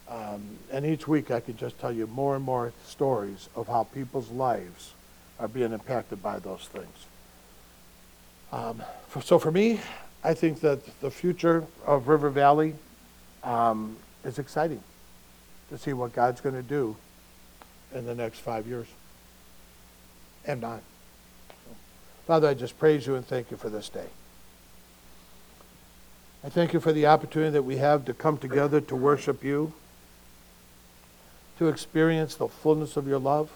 Um, 0.09 0.59
and 0.73 0.85
each 0.85 1.07
week 1.07 1.31
I 1.31 1.41
can 1.41 1.57
just 1.57 1.79
tell 1.79 1.93
you 1.93 2.07
more 2.07 2.35
and 2.35 2.45
more 2.45 2.73
stories 2.85 3.49
of 3.55 3.69
how 3.69 3.85
people's 3.85 4.31
lives 4.31 4.93
are 5.39 5.49
being 5.49 5.73
impacted 5.73 6.23
by 6.23 6.39
those 6.39 6.69
things. 6.73 7.07
Um, 8.53 8.83
for, 9.09 9.23
so 9.23 9.39
for 9.39 9.53
me, 9.53 9.81
I 10.25 10.35
think 10.35 10.61
that 10.61 10.81
the 11.01 11.11
future 11.11 11.65
of 11.87 12.09
River 12.09 12.29
Valley 12.29 12.75
um, 13.45 13.97
is 14.25 14.39
exciting 14.39 14.83
to 15.71 15.79
see 15.79 15.93
what 15.93 16.13
God's 16.13 16.41
going 16.41 16.57
to 16.57 16.63
do 16.63 16.97
in 17.95 18.05
the 18.05 18.15
next 18.15 18.41
five 18.41 18.67
years 18.67 18.87
and 20.45 20.63
on. 20.65 20.81
Father, 22.31 22.47
I 22.47 22.55
just 22.55 22.79
praise 22.79 23.09
you 23.09 23.17
and 23.17 23.27
thank 23.27 23.51
you 23.51 23.57
for 23.57 23.69
this 23.69 23.89
day. 23.89 24.07
I 26.45 26.49
thank 26.49 26.73
you 26.73 26.79
for 26.79 26.93
the 26.93 27.05
opportunity 27.07 27.51
that 27.51 27.65
we 27.65 27.79
have 27.79 28.05
to 28.05 28.15
come 28.15 28.39
together 28.39 28.81
to 28.81 28.95
worship 28.95 29.43
you, 29.43 29.73
to 31.59 31.67
experience 31.67 32.37
the 32.37 32.47
fullness 32.47 32.97
of 32.97 33.09
your 33.09 33.19
love. 33.19 33.51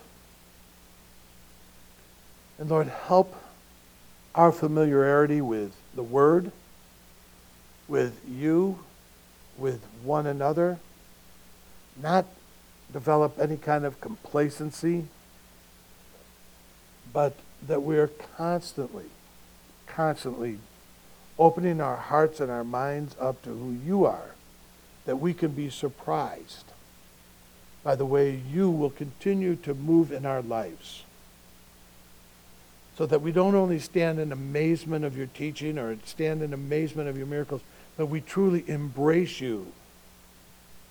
And 2.58 2.68
Lord, 2.68 2.88
help 2.88 3.36
our 4.34 4.50
familiarity 4.50 5.40
with 5.40 5.76
the 5.94 6.02
Word, 6.02 6.50
with 7.86 8.20
you, 8.28 8.80
with 9.56 9.84
one 10.02 10.26
another, 10.26 10.80
not 12.02 12.26
develop 12.92 13.38
any 13.38 13.56
kind 13.56 13.84
of 13.84 14.00
complacency, 14.00 15.04
but 17.12 17.36
that 17.66 17.82
we 17.82 17.98
are 17.98 18.08
constantly, 18.36 19.06
constantly 19.86 20.58
opening 21.38 21.80
our 21.80 21.96
hearts 21.96 22.40
and 22.40 22.50
our 22.50 22.64
minds 22.64 23.16
up 23.20 23.42
to 23.42 23.50
who 23.50 23.72
you 23.84 24.04
are, 24.04 24.34
that 25.04 25.16
we 25.16 25.34
can 25.34 25.52
be 25.52 25.68
surprised 25.68 26.64
by 27.82 27.94
the 27.94 28.06
way 28.06 28.40
you 28.50 28.70
will 28.70 28.90
continue 28.90 29.54
to 29.56 29.74
move 29.74 30.10
in 30.10 30.24
our 30.24 30.42
lives. 30.42 31.04
So 32.96 33.06
that 33.06 33.20
we 33.20 33.32
don't 33.32 33.54
only 33.54 33.78
stand 33.78 34.18
in 34.18 34.32
amazement 34.32 35.04
of 35.04 35.16
your 35.16 35.26
teaching 35.26 35.78
or 35.78 35.96
stand 36.04 36.42
in 36.42 36.54
amazement 36.54 37.08
of 37.08 37.18
your 37.18 37.26
miracles, 37.26 37.60
but 37.96 38.06
we 38.06 38.20
truly 38.20 38.64
embrace 38.68 39.40
you 39.40 39.66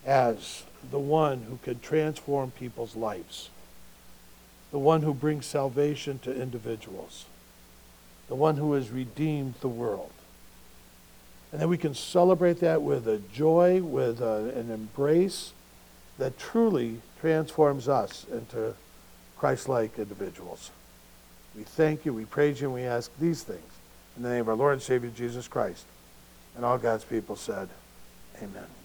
as 0.06 0.64
the 0.92 1.00
one 1.00 1.44
who 1.44 1.58
can 1.64 1.80
transform 1.80 2.52
people's 2.52 2.96
lives, 2.96 3.50
the 4.74 4.80
one 4.80 5.04
who 5.04 5.14
brings 5.14 5.46
salvation 5.46 6.18
to 6.18 6.36
individuals, 6.36 7.26
the 8.28 8.34
one 8.34 8.58
who 8.58 8.74
has 8.74 8.90
redeemed 8.90 9.54
the 9.62 9.68
world. 9.68 10.10
And 11.52 11.62
then 11.62 11.70
we 11.70 11.78
can 11.78 11.94
celebrate 11.94 12.60
that 12.62 12.82
with 12.82 13.08
a 13.08 13.20
joy, 13.20 13.84
with 13.84 14.20
a, 14.20 14.52
an 14.58 14.72
embrace 14.72 15.54
that 16.18 16.40
truly 16.40 17.02
transforms 17.22 17.88
us 17.88 18.26
into 18.32 18.74
Christ 19.38 19.70
like 19.70 20.00
individuals. 20.00 20.72
We 21.56 21.62
thank 21.62 22.04
you, 22.04 22.12
we 22.12 22.26
praise 22.26 22.60
you, 22.60 22.66
and 22.66 22.74
we 22.74 22.82
ask 22.82 23.12
these 23.20 23.44
things 23.44 23.62
in 24.18 24.24
the 24.24 24.30
name 24.30 24.42
of 24.42 24.50
our 24.50 24.56
Lord 24.56 24.74
and 24.74 24.82
Savior 24.82 25.12
Jesus 25.16 25.48
Christ. 25.48 25.86
And 26.56 26.66
all 26.66 26.80
God's 26.80 27.04
people 27.04 27.36
said, 27.36 27.70
Amen. 28.42 28.83